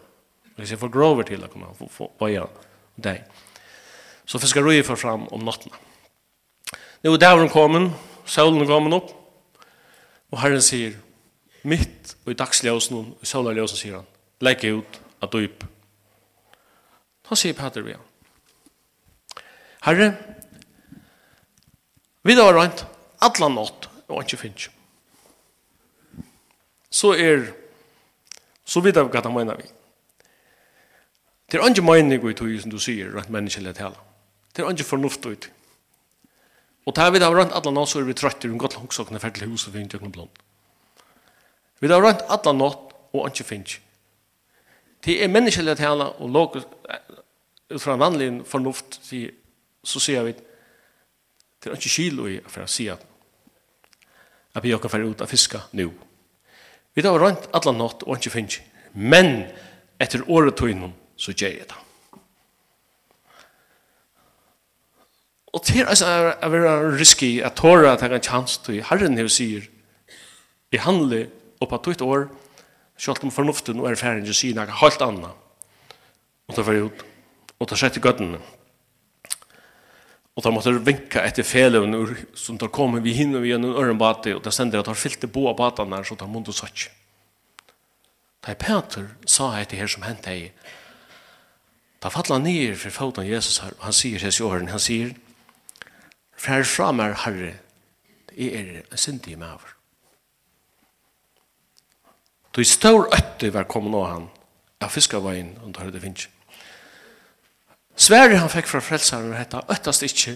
Hvis 0.55 0.75
jeg 0.75 0.79
får 0.79 0.93
grover 0.93 1.27
til 1.27 1.41
å 1.43 1.49
komme 1.51 1.71
og 1.73 1.89
få 1.91 2.11
bøye 2.19 2.45
om 2.45 2.61
dagen. 3.01 3.25
Så 4.25 4.39
fiskeriet 4.39 4.85
får 4.87 4.99
fram 4.99 5.27
om 5.35 5.43
natten. 5.43 5.71
Nå 7.03 7.13
er 7.13 7.19
dævren 7.19 7.51
kommet, 7.51 7.91
solen 8.25 8.61
er 8.63 8.69
kommet 8.69 8.95
opp, 8.95 9.11
og 10.31 10.39
Herren 10.39 10.63
sier, 10.63 10.95
mitt 11.67 12.15
og 12.25 12.31
i 12.33 12.37
dagsljósen 12.39 12.97
og 12.99 13.23
i 13.23 13.27
solaljósen 13.27 13.79
sier 13.79 13.97
han, 13.99 14.07
legg 14.43 14.63
ut 14.63 14.99
av 15.23 15.31
dyp. 15.35 15.65
Da 17.27 17.35
sier 17.39 17.55
Peter 17.57 17.83
vi 17.83 17.95
han, 17.97 18.07
Herre, 19.83 20.13
vi 22.23 22.37
da 22.39 22.47
var 22.47 22.55
rent, 22.55 22.85
alla 23.19 23.49
nått, 23.51 23.89
og 24.07 24.23
ikke 24.23 24.39
finnes. 24.45 24.69
Så 26.93 27.11
er, 27.19 27.49
så 28.63 28.79
vidt 28.85 28.99
av 29.01 29.11
hva 29.11 29.23
han 29.25 29.35
mener 29.35 29.59
vi. 29.59 29.67
Det 31.51 31.59
er 31.59 31.67
ikke 31.67 31.83
mening 31.83 32.15
i 32.15 32.33
tog 32.33 32.55
som 32.63 32.71
du 32.71 32.79
sier, 32.79 33.11
rent 33.11 33.33
menneskelig 33.33 33.75
tala. 33.75 33.99
Det 34.53 34.63
er 34.63 34.71
ikke 34.71 34.87
fornuft 34.87 35.25
ut. 35.25 35.49
Og 36.85 36.95
tar 36.95 37.13
vi 37.13 37.21
da 37.21 37.29
av 37.31 37.37
rønt 37.37 37.55
alle 37.55 37.71
nå, 37.73 37.85
så 37.87 38.01
er 38.01 38.07
vi 38.07 38.15
trøtter 38.17 38.51
om 38.51 38.59
godt 38.61 38.75
langsåkene 38.77 39.21
for 39.21 39.33
til 39.33 39.49
hus 39.49 39.67
og 39.67 39.75
finner 39.75 39.93
tjøkken 39.93 40.13
blom. 40.13 40.31
Vi 41.79 41.89
da 41.89 41.97
av 41.97 42.05
rønt 42.05 42.25
alle 42.27 42.53
nå, 42.57 42.69
og 43.13 43.29
ikke 43.29 43.47
finner. 43.47 43.79
Det 45.03 45.17
er 45.23 45.31
menneskelig 45.31 45.75
at 45.75 45.83
hele, 45.83 46.09
og 46.19 46.31
låg 46.31 46.59
ut 46.59 47.81
fra 47.81 47.95
en 47.95 48.03
vanlig 48.03 48.29
fornuft, 48.47 48.99
så 49.03 50.01
sier 50.01 50.27
vi, 50.27 50.35
det 51.63 51.71
er 51.71 51.79
ikke 51.79 51.95
kilo 51.95 52.27
i 52.27 52.37
for 52.43 52.65
å 52.65 52.69
si 52.71 52.89
at 52.91 53.09
at 54.53 54.61
vi 54.63 54.73
kan 54.77 54.91
fære 54.91 55.09
ut 55.09 55.21
av 55.25 55.29
fiska 55.31 55.63
nå. 55.73 55.87
Vi 56.93 57.01
da 57.01 57.13
rønt 57.17 57.47
alle 57.57 57.73
nå, 57.73 57.87
og 58.05 58.17
ikke 58.19 58.35
finner. 58.35 58.59
Men 58.93 59.47
etter 60.01 60.21
året 60.29 60.57
tøynen, 60.59 60.93
så 61.17 61.33
gjør 61.33 61.55
jeg 61.55 61.69
det. 61.71 61.79
Og 65.53 65.61
til 65.61 65.85
altså 65.85 66.07
er 66.33 66.49
vera 66.49 66.79
risky 66.97 67.37
at 67.45 67.55
tåra 67.59 67.93
at 67.93 68.03
en 68.03 68.23
chans 68.23 68.57
til 68.57 68.81
Herren 68.89 69.17
her 69.17 69.29
sier 69.29 69.67
i 70.73 70.81
handle 70.81 71.27
og 71.61 71.69
på 71.69 71.77
tøtt 71.85 72.01
år 72.01 72.27
selv 72.97 73.23
om 73.23 73.31
fornuften 73.31 73.79
og 73.79 73.91
erfaring 73.91 74.25
og 74.25 74.37
sier 74.37 74.57
noe 74.57 74.81
helt 74.81 75.05
annet. 75.05 75.31
Og 76.49 76.57
ta 76.57 76.65
var 76.65 76.81
ut 76.87 77.05
og 77.59 77.67
ta 77.67 77.75
det 77.75 77.79
skjedde 77.79 78.01
gøttene. 78.03 78.41
Og 80.33 80.41
da 80.41 80.49
måtte 80.49 80.73
vinka 80.81 81.21
etter 81.21 81.45
felen 81.45 81.93
som 82.33 82.57
da 82.57 82.67
kom 82.73 82.97
vi 83.05 83.13
hinner 83.13 83.43
vi 83.43 83.51
gjennom 83.51 83.75
øren 83.75 83.93
ørenbate 83.93 84.33
og 84.35 84.41
da 84.43 84.51
sender 84.51 84.81
at 84.81 84.89
han 84.89 84.97
fylte 84.97 85.29
bo 85.29 85.45
av 85.51 85.59
batene 85.59 86.01
så 86.03 86.17
da 86.17 86.25
måtte 86.25 86.55
søtje. 86.55 86.89
Da 88.43 88.55
Peter 88.57 89.13
sa 89.29 89.53
etter 89.59 89.77
her 89.77 89.87
som 89.87 90.03
hendte 90.03 90.33
i 90.33 90.47
da 92.03 92.09
fattla 92.11 92.35
han 92.35 92.43
ned 92.43 92.75
for 92.75 92.91
foten 92.91 93.29
Jesus 93.29 93.61
her 93.63 93.77
og 93.77 93.85
han 93.85 93.95
sier 93.95 94.19
hans 94.19 94.41
i 94.41 94.43
åren, 94.43 94.67
han 94.73 94.81
sier 94.81 95.13
Fær 96.39 96.65
fra 96.67 96.91
meg, 96.95 97.15
Herre, 97.23 97.53
jeg 98.37 98.53
er 98.53 98.83
en 98.83 98.97
syndig 98.97 99.37
med 99.37 99.47
over. 99.47 99.73
Du 102.53 102.61
i 102.61 102.69
stor 102.69 103.07
øtte 103.15 103.49
var 103.53 103.65
kommet 103.69 103.93
nå 103.93 104.03
han, 104.05 104.29
av 104.83 104.91
fiska 104.93 105.17
og 105.17 105.29
da 105.73 105.85
hørte 105.85 106.01
finnes. 106.01 106.27
Sverige 107.95 108.39
han 108.41 108.49
fikk 108.49 108.67
fra 108.69 108.81
frelseren 108.81 109.31
og 109.31 109.37
hette, 109.37 109.61
øttast 109.69 110.05
ikke, 110.05 110.35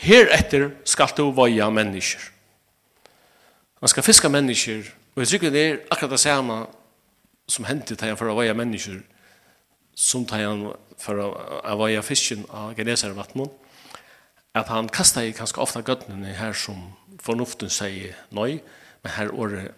her 0.00 0.30
etter 0.32 0.70
skal 0.88 1.12
du 1.16 1.30
vøye 1.36 1.70
mennesker. 1.72 2.20
Man 3.80 3.88
skal 3.88 4.04
fiske 4.04 4.28
mennesker, 4.28 4.84
og 5.14 5.22
jeg 5.22 5.40
tror 5.40 5.52
det 5.52 5.64
er 5.64 5.80
akkurat 5.90 6.12
det 6.12 6.20
samme 6.20 6.58
som 7.48 7.64
hendte 7.64 7.96
til 7.96 8.08
han 8.08 8.20
for 8.20 8.30
å 8.30 8.36
vøye 8.36 8.54
mennesker, 8.56 9.00
som 9.96 10.24
til 10.28 10.44
han 10.44 10.64
for 11.00 11.20
å 11.24 11.76
vøye 11.80 12.02
fisken 12.04 12.44
av 12.52 12.76
Genesarevattnet, 12.76 13.50
at 14.54 14.68
han 14.68 14.88
kastar 14.88 15.22
i 15.22 15.34
ganske 15.36 15.60
ofta 15.60 15.82
gøttene 15.86 16.34
her 16.34 16.52
som 16.52 16.90
fornuften 17.22 17.70
sier 17.70 18.16
nøy, 18.34 18.58
men 19.02 19.14
her 19.16 19.30
året 19.34 19.74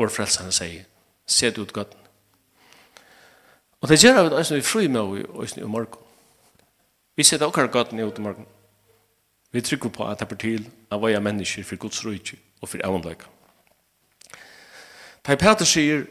årfrelsene 0.00 0.52
sier, 0.52 0.86
set 1.26 1.58
ut 1.58 1.72
gøttene. 1.72 2.00
Og 3.82 3.88
det 3.88 3.98
gjør 4.02 4.22
vi 4.22 4.34
også 4.38 4.54
vi 4.54 4.62
fri 4.62 4.88
med 4.88 5.26
oss 5.34 5.56
i 5.58 5.66
morgen. 5.66 5.98
Vi 7.16 7.24
ser 7.26 7.38
det 7.38 7.46
akkurat 7.46 7.72
gøttene 7.72 8.06
ut 8.06 8.18
i 8.18 8.22
morgen. 8.22 8.46
Vi 9.52 9.60
trykker 9.60 9.90
på 9.92 10.06
at 10.08 10.20
det 10.20 10.32
er 10.32 10.36
til 10.36 10.66
vi 11.02 11.12
er 11.12 11.20
mennesker 11.20 11.64
for 11.64 11.76
Guds 11.76 12.04
rydtje 12.04 12.38
og 12.60 12.68
for 12.68 12.84
avnleika. 12.84 13.26
Per 15.22 15.36
Peter 15.36 15.64
sier, 15.64 16.06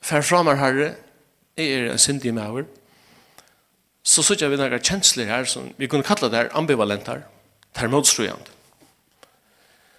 Fær 0.00 0.22
fra 0.22 0.42
meg, 0.46 0.58
herre, 0.58 0.92
jeg 1.56 1.70
er 1.74 1.92
en 1.92 1.98
syndig 1.98 2.30
maver, 2.34 2.68
så 4.08 4.22
sitter 4.22 4.48
vi 4.48 4.56
några 4.56 4.78
känslor 4.78 5.24
här 5.24 5.44
som 5.44 5.72
vi 5.76 5.88
kunde 5.88 6.06
kalla 6.06 6.28
det 6.28 6.36
här 6.36 6.50
ambivalenta, 6.52 7.14
det 7.72 7.80
här 7.80 7.88
motströjande. 7.88 8.50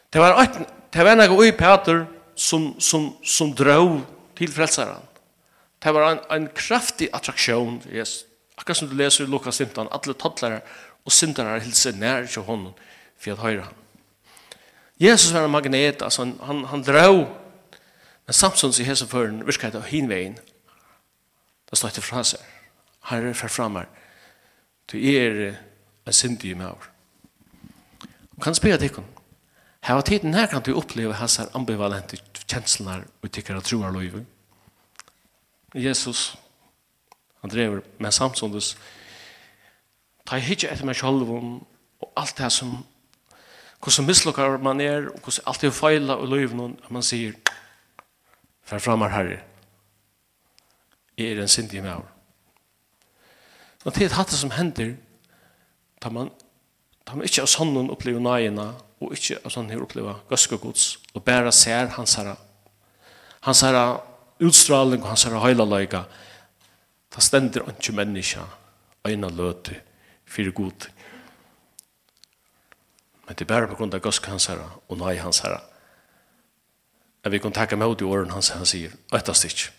Det 0.10 0.20
var 0.20 0.44
ett, 0.44 0.58
det 0.90 1.04
var 1.04 1.16
några 1.16 1.46
i 1.46 1.52
Peter 1.52 2.06
som 2.36 2.76
som 2.80 3.18
som 3.24 3.56
drog 3.56 4.02
till 4.36 4.54
frälsaren. 4.54 5.02
Det 5.80 5.92
var 5.92 6.12
en 6.12 6.20
en 6.30 6.48
kraftig 6.48 7.10
attraktion. 7.12 7.82
Yes. 7.92 8.24
Akkurat 8.56 8.78
som 8.78 8.90
du 8.90 8.96
läser 8.96 9.24
i 9.24 9.28
Lukas 9.28 9.58
15, 9.58 9.88
alla 9.92 10.14
tattlar 10.14 10.62
och 11.04 11.12
syndare 11.12 11.60
hilser 11.60 11.94
när 11.94 12.26
till 12.26 12.42
honom 12.42 12.74
för 13.18 13.32
att 13.32 13.40
höra. 13.40 13.68
Jesus 14.98 15.32
var 15.32 15.42
en 15.42 15.52
magnet, 15.52 16.02
alltså 16.02 16.22
han 16.22 16.40
han, 16.42 16.66
han 16.66 16.82
drog 16.82 17.26
men 18.26 18.34
Samson 18.34 18.74
så 18.74 18.84
hesa 18.84 19.06
förn 19.06 19.46
virkade 19.46 19.82
hinvägen. 19.88 20.36
Det 21.70 21.76
står 21.76 21.90
inte 21.90 22.02
från 22.02 22.26
sig. 22.26 22.40
Herre, 23.10 23.34
fra 23.34 23.48
framar. 23.48 23.88
Du 24.92 24.98
er 24.98 25.56
en 26.06 26.14
syndig 26.14 26.58
med 26.58 26.66
år. 26.66 26.90
Og 28.38 28.44
kan 28.44 28.56
spela 28.56 28.78
tikkun. 28.78 29.06
Her 29.84 29.94
var 29.94 30.02
tiden 30.02 30.34
her 30.34 30.46
kan 30.48 30.62
du 30.62 30.76
oppleve 30.78 31.14
hans 31.14 31.40
ambivalente 31.54 32.18
kjenslene 32.50 33.04
og 33.22 33.32
tykker 33.32 33.58
at 33.58 33.64
troer 33.64 33.92
løyve. 33.92 34.26
Jesus, 35.76 36.38
han 37.42 37.50
drever 37.50 37.82
med 38.00 38.12
samsundus, 38.12 38.78
ta 40.26 40.38
i 40.38 40.46
hitje 40.46 40.70
etter 40.70 40.86
meg 40.86 40.98
sjálf 40.98 41.30
og 41.30 42.12
alt 42.18 42.38
det 42.38 42.52
som 42.54 42.80
hvordan 43.80 44.08
mislukkar 44.08 44.58
man 44.62 44.82
er 44.82 45.08
og 45.08 45.20
hvordan 45.24 45.48
alt 45.48 45.62
det 45.62 45.70
er 45.70 45.76
feila 45.78 46.18
og 46.20 46.28
løyve 46.28 46.58
noen 46.58 46.78
at 46.84 46.92
man 46.92 47.06
sier, 47.06 47.38
fer 48.64 48.82
framar 48.84 49.14
herre, 49.14 49.40
jeg 51.18 51.36
er 51.36 51.42
en 51.42 51.52
syndig 51.52 51.84
med 51.84 51.94
år. 51.96 52.19
Og 53.86 53.96
det 53.96 54.10
er 54.10 54.16
hatt 54.18 54.32
det 54.32 54.40
som 54.40 54.52
hender, 54.52 54.96
da 56.04 56.12
man, 56.12 56.32
da 57.08 57.16
man 57.16 57.28
ikke 57.28 57.46
av 57.46 57.52
sånn 57.52 57.92
opplever 57.92 58.24
nøyene, 58.24 58.68
og 59.00 59.16
ikke 59.16 59.40
av 59.46 59.54
sånn 59.54 59.70
her 59.72 59.84
opplever 59.84 60.20
gøske 60.32 60.60
gods, 60.60 60.98
og 61.16 61.24
bare 61.24 61.52
ser 61.56 61.94
hans 61.96 62.18
herre, 62.20 62.36
hans 63.48 63.64
herre 63.64 63.84
utstråling, 64.44 65.00
og 65.04 65.14
hans 65.14 65.24
herre 65.28 65.40
høylaløyga, 65.44 66.04
da 67.10 67.24
stender 67.24 67.68
ikke 67.72 67.96
menneska, 67.96 68.44
øyne 69.08 69.32
løte, 69.32 69.80
fyrir 70.30 70.54
god. 70.54 70.90
Men 73.26 73.38
det 73.38 73.46
er 73.46 73.54
bare 73.54 73.70
på 73.72 73.80
grunn 73.80 73.96
av 73.96 74.04
gøske 74.04 74.32
hans 74.32 74.50
herre, 74.52 74.68
og 74.90 75.00
nøy 75.00 75.16
hans 75.24 75.40
herre, 75.46 75.64
at 77.24 77.32
vi 77.32 77.40
kan 77.40 77.56
takke 77.56 77.80
med 77.80 77.96
ut 77.96 78.04
i 78.04 78.08
åren 78.08 78.32
hans, 78.36 78.52
han 78.56 78.68
sier, 78.68 78.92
og 79.12 79.20
etter 79.20 79.36
stikk. 79.36 79.70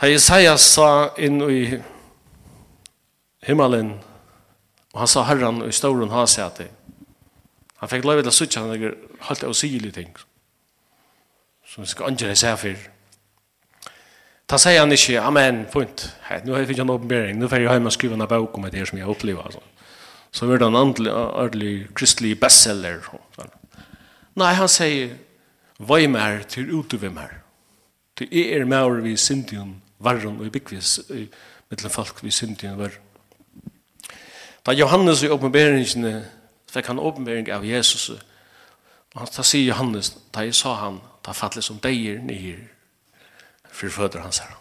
Da 0.00 0.08
Isaias 0.08 0.64
sa 0.64 1.10
inn 1.20 1.42
i 1.44 1.76
himmelen, 3.44 3.90
og 4.94 5.02
han 5.02 5.10
sa 5.12 5.26
herran 5.28 5.58
i 5.66 5.74
stauren 5.76 6.08
ha 6.14 6.22
seg 6.24 6.46
hjerte. 6.46 6.68
Han 7.82 7.90
fikk 7.90 8.06
lov 8.08 8.22
til 8.22 8.30
å 8.30 8.32
sitte 8.32 8.62
han 8.62 8.72
legger 8.72 8.94
halvt 9.26 9.44
av 9.44 9.52
sigelig 9.58 9.90
ting. 9.98 10.14
Som 11.68 11.84
skal 11.84 12.08
andre 12.14 12.32
seg 12.32 12.56
for. 12.62 12.86
Da 14.48 14.58
sier 14.58 14.80
han 14.80 14.96
ikke, 14.96 15.20
amen, 15.20 15.66
punkt. 15.72 16.06
Hei, 16.30 16.40
nå 16.46 16.56
har 16.56 16.64
jeg 16.64 16.70
fikk 16.72 16.80
en 16.86 16.94
åpenbering, 16.96 17.36
nå 17.36 17.52
får 17.52 17.60
jeg 17.60 17.68
hjemme 17.68 17.92
og 17.92 17.96
skrive 17.98 18.16
en 18.16 18.26
bok 18.32 18.56
om 18.56 18.66
det 18.72 18.86
som 18.88 19.02
jeg 19.02 19.12
opplever. 19.12 19.52
Altså. 19.52 19.60
Så 20.32 20.48
var 20.48 20.64
det 20.64 20.68
en 20.70 20.80
andelig, 20.80 21.12
ordentlig, 21.12 21.74
kristelig 21.92 22.32
bestseller. 22.40 23.04
Nei, 24.40 24.54
han 24.56 24.72
sier, 24.72 25.12
Vøy 25.80 26.10
mer 26.12 26.42
til 26.44 26.72
utover 26.76 27.12
mer. 27.12 27.38
Til 28.16 28.28
er 28.36 28.66
mer 28.68 28.98
vi 29.00 29.14
sindion 29.16 29.79
varren 30.00 30.40
og 30.40 30.52
byggvis 30.52 30.98
mittel 31.70 31.92
folk 31.92 32.24
vi 32.24 32.32
syndi 32.34 32.70
var. 32.76 32.96
Da 34.66 34.72
Johannes 34.76 35.22
i 35.22 35.30
åpenberingene 35.32 36.24
fikk 36.70 36.90
han 36.90 36.98
åpenbering 37.02 37.48
av 37.52 37.64
Jesus 37.64 38.10
og 38.10 39.22
han 39.24 39.30
ta 39.34 39.42
sier 39.42 39.72
Johannes 39.72 40.12
da 40.34 40.44
jeg 40.46 40.54
sa 40.54 40.76
han 40.84 41.00
da 41.24 41.34
fattelig 41.34 41.66
som 41.66 41.80
deir 41.82 42.20
nyer 42.22 42.62
for 43.70 43.90
fødder 43.90 44.22
hans 44.22 44.38
her. 44.42 44.56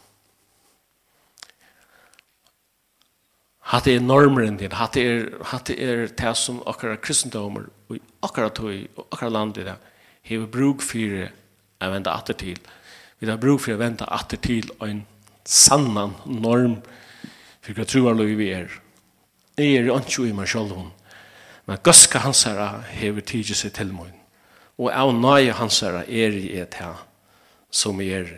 Hatt 3.70 3.86
er 3.88 4.02
normer 4.02 4.48
enn 4.48 4.58
din, 4.58 4.74
hatt 4.74 4.98
er, 4.98 5.28
hatt 5.52 5.70
er 5.70 6.08
det 6.10 6.32
som 6.38 6.64
akkurat 6.66 7.02
kristendommer 7.06 7.68
og 7.90 8.00
akkurat 8.26 8.56
tog 8.58 8.72
og 8.74 9.06
akkurat 9.12 9.36
landet 9.36 9.68
det 9.68 9.76
hever 10.26 10.50
bruk 10.50 10.82
for 10.82 11.28
å 11.86 11.92
vente 11.94 12.10
atter 12.10 12.38
til. 12.38 12.58
Vi 13.20 13.30
har 13.30 13.38
bruk 13.38 13.62
for 13.62 13.76
å 13.76 13.82
vente 13.82 14.08
atter 14.10 14.42
til 14.42 14.72
en 14.82 15.04
sannan 15.50 16.14
norm 16.30 16.78
for 17.66 17.74
hva 17.74 17.86
troarløy 17.90 18.36
vi 18.38 18.52
er. 18.54 18.70
Jeg 19.58 19.82
er 19.82 19.90
ikke 19.90 20.28
i 20.30 20.36
meg 20.36 20.48
selv 20.48 20.76
hun, 20.78 20.92
men 21.68 21.82
gøske 21.84 22.22
hans 22.24 22.46
herre 22.48 22.84
hever 22.94 23.26
tidlig 23.26 23.58
seg 23.58 23.74
til 23.76 23.92
meg, 23.94 24.14
og 24.80 24.94
av 24.94 25.12
nøye 25.16 25.56
hans 25.58 25.82
herre 25.84 26.06
er 26.06 26.38
i 26.38 26.54
et 26.62 26.78
her 26.80 27.02
som 27.72 28.00
jeg 28.02 28.22
er. 28.22 28.30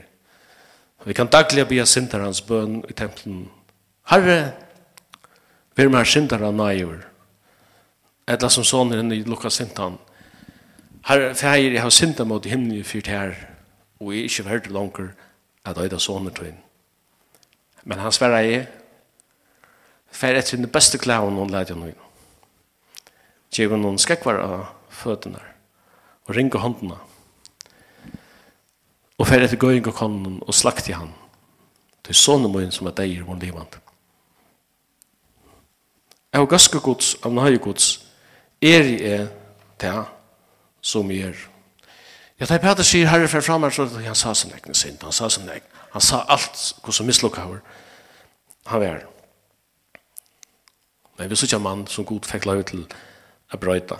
Vi 1.05 1.13
kan 1.17 1.29
daglig 1.31 1.67
be 1.67 1.85
sinter 1.85 2.23
hans 2.23 2.41
bøn 2.45 2.81
i 2.89 2.93
tempelen. 2.93 3.49
Herre, 4.09 4.53
vi 5.75 5.83
er 5.83 5.89
med 5.89 6.05
sinter 6.05 6.43
av 6.45 6.55
nøyver. 6.55 7.05
Etla 8.29 8.49
som 8.53 8.65
sånne 8.65 8.99
henne 8.99 9.17
i 9.17 9.23
lukka 9.25 9.49
sintan. 9.49 9.97
Herre, 11.07 11.33
for 11.35 11.57
jeg 11.57 11.81
har 11.81 11.89
sinter 11.89 12.27
mot 12.29 12.45
himmelen 12.45 12.79
i 12.79 12.85
fyrt 12.85 13.09
her, 13.09 13.33
og 13.99 14.13
jeg 14.13 14.25
er 14.25 14.29
ikke 14.29 14.49
verdt 14.49 14.73
langer 14.73 15.13
at 15.65 15.77
øyda 15.77 15.99
sånne 15.99 16.33
tøyne. 16.37 16.70
Men 17.83 17.99
han 17.99 18.11
svarar 18.11 18.45
i 18.45 18.61
Fær 20.11 20.35
etter 20.35 20.59
den 20.59 20.67
beste 20.67 20.99
klæven 20.99 21.37
hun 21.39 21.49
leid 21.49 21.69
noen. 21.71 21.93
inn. 21.93 22.09
Gjev 23.51 23.71
henne 23.71 23.99
skakvar 23.99 24.41
av 24.43 24.65
føttene 24.91 25.39
og 26.27 26.35
ringe 26.35 26.59
håndene. 26.59 26.97
Og 29.19 29.27
fer 29.27 29.45
etter 29.45 29.59
gøying 29.59 29.87
og 29.87 29.95
konnen 29.95 30.41
og 30.43 30.53
slakt 30.53 30.89
i 30.89 30.95
han. 30.97 31.13
Det 32.03 32.11
er 32.11 32.19
sånne 32.19 32.51
møyen 32.51 32.73
som 32.75 32.87
er 32.89 32.95
deg 32.97 33.15
i 33.15 33.23
vår 33.25 33.39
livand. 33.39 33.79
Jeg 36.31 36.41
og 36.41 36.49
gaske 36.49 36.79
gods 36.79 37.15
av 37.23 37.33
nøye 37.35 37.59
gods 37.59 37.93
er 38.61 38.87
i 38.87 38.97
er 39.15 39.27
det 39.81 39.97
som 40.81 41.11
er. 41.11 41.35
Ja, 42.39 42.47
da 42.47 42.57
Peter 42.57 42.83
sier 42.87 43.07
herre 43.11 43.27
fra 43.27 43.41
her, 43.41 43.69
så 43.69 43.85
han 43.85 44.15
sa 44.15 44.33
sin 44.33 44.53
egen 44.55 44.73
synd, 44.73 45.03
han 45.03 45.13
sa 45.13 45.29
sin 45.29 45.49
egen 45.49 45.70
Han 45.91 46.01
sa 46.01 46.21
alt 46.23 46.75
hur 46.83 46.91
som 46.95 47.05
mislukka 47.05 47.41
han. 47.41 47.61
Han 48.65 48.79
var. 48.79 49.05
Men 51.17 51.29
vi 51.29 51.35
såg 51.35 51.61
mann 51.61 51.87
som 51.87 52.05
god 52.05 52.25
fikk 52.25 52.45
lov 52.45 52.63
til 52.63 52.85
att 53.51 53.59
brøyta. 53.59 53.99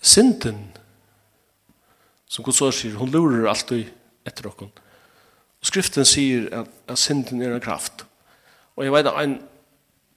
Sinten 0.00 0.72
som 2.26 2.44
god 2.44 2.54
så 2.54 2.70
sier, 2.72 2.96
hun 2.96 3.10
lurer 3.10 3.48
alltid 3.48 3.92
etter 4.26 4.48
okken. 4.48 4.72
Og 5.60 5.68
skriften 5.68 6.04
sier 6.04 6.48
at, 6.52 6.68
at 6.88 6.98
synden 6.98 7.42
er 7.42 7.54
en 7.54 7.62
kraft. 7.62 8.06
Og 8.76 8.84
jeg 8.84 8.92
vet 8.92 9.06
at 9.06 9.20
en 9.22 9.36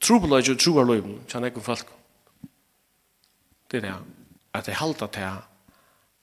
trobeløyge 0.02 0.56
og 0.56 0.60
troerløyven 0.64 1.20
kjenner 1.28 1.48
jeg 1.48 1.56
ikke 1.56 1.66
folk. 1.68 1.92
Det 3.72 3.84
er 3.84 3.90
det 3.90 3.96
at 4.58 4.68
jeg 4.68 4.80
halter 4.80 5.08
til 5.14 5.28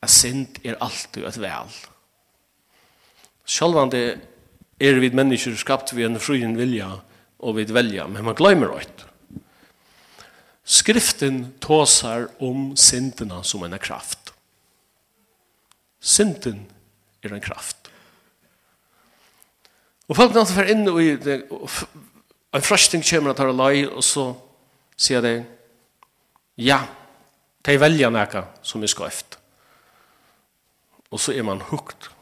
at 0.03 0.11
synd 0.11 0.59
er 0.65 0.81
alltid 0.81 1.29
et 1.29 1.41
vel. 1.41 1.77
Sjálvande 3.45 4.05
er 4.81 5.01
vi 5.01 5.11
mennesker 5.13 5.57
skapt 5.61 5.93
vi 5.95 6.07
en 6.07 6.21
frien 6.21 6.57
vilja 6.57 6.91
og 7.45 7.59
við 7.59 7.75
velja, 7.77 8.07
men 8.09 8.25
man 8.25 8.37
glemmer 8.39 8.73
det. 8.81 9.05
Skriften 10.65 11.53
tåsar 11.61 12.31
om 12.41 12.73
syndena 12.77 13.43
som 13.45 13.67
en 13.67 13.77
kraft. 13.79 14.33
Synden 16.01 16.65
er 17.25 17.35
en 17.37 17.45
kraft. 17.45 17.91
Og 20.09 20.17
folk 20.17 20.35
når 20.37 20.49
fer 20.49 20.73
inn 20.73 20.89
i 21.01 21.15
det, 21.21 21.43
en 22.55 22.65
frasting 22.65 23.05
kommer 23.05 23.33
at 23.33 23.41
her 23.41 23.53
lei, 23.53 23.85
og 23.89 24.05
så 24.05 24.31
sier 24.97 25.25
de, 25.25 25.37
ja, 26.61 26.81
de 27.65 27.77
velger 27.81 28.13
noe 28.13 28.45
som 28.65 28.85
er 28.85 28.93
skøyft. 28.93 29.39
Og 31.13 31.21
så 31.21 31.37
er 31.37 31.45
man 31.47 31.65
hukt 31.69 32.14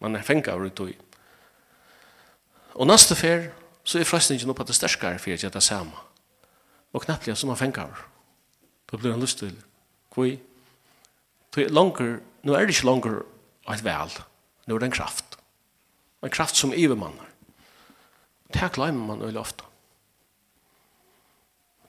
Man 0.00 0.16
er 0.16 0.24
fengt 0.24 0.48
av 0.48 0.62
ut 0.64 0.80
Og 2.74 2.86
neste 2.86 3.14
fer, 3.14 3.50
så 3.84 3.98
er 3.98 4.08
frøstningen 4.08 4.50
oppe 4.50 4.64
at 4.64 4.70
det 4.70 4.76
sterskere 4.78 5.18
for 5.18 5.32
at 5.34 5.42
det 5.42 5.56
er 5.56 5.64
samme. 5.64 5.92
Og 6.92 7.04
knapplig 7.04 7.36
som 7.36 7.50
man 7.50 7.58
fengt 7.58 7.78
av. 7.78 8.06
Da 8.90 8.96
blir 8.96 9.12
han 9.12 9.20
lyst 9.20 9.38
til. 9.38 9.54
Hvor? 10.14 10.30
Langer, 11.56 12.20
nå 12.42 12.54
er 12.54 12.66
det 12.66 12.76
ikke 12.76 12.86
langer 12.86 13.20
et 13.70 13.84
vel. 13.84 14.14
Nå 14.66 14.74
er 14.74 14.82
det 14.82 14.90
en 14.90 14.98
kraft. 14.98 15.36
En 16.22 16.30
kraft 16.30 16.56
som 16.56 16.72
ivermannar. 16.74 17.28
Det 18.52 18.60
her 18.60 18.72
glemmer 18.74 19.06
man 19.06 19.20
veldig 19.22 19.40
ofte. 19.40 19.64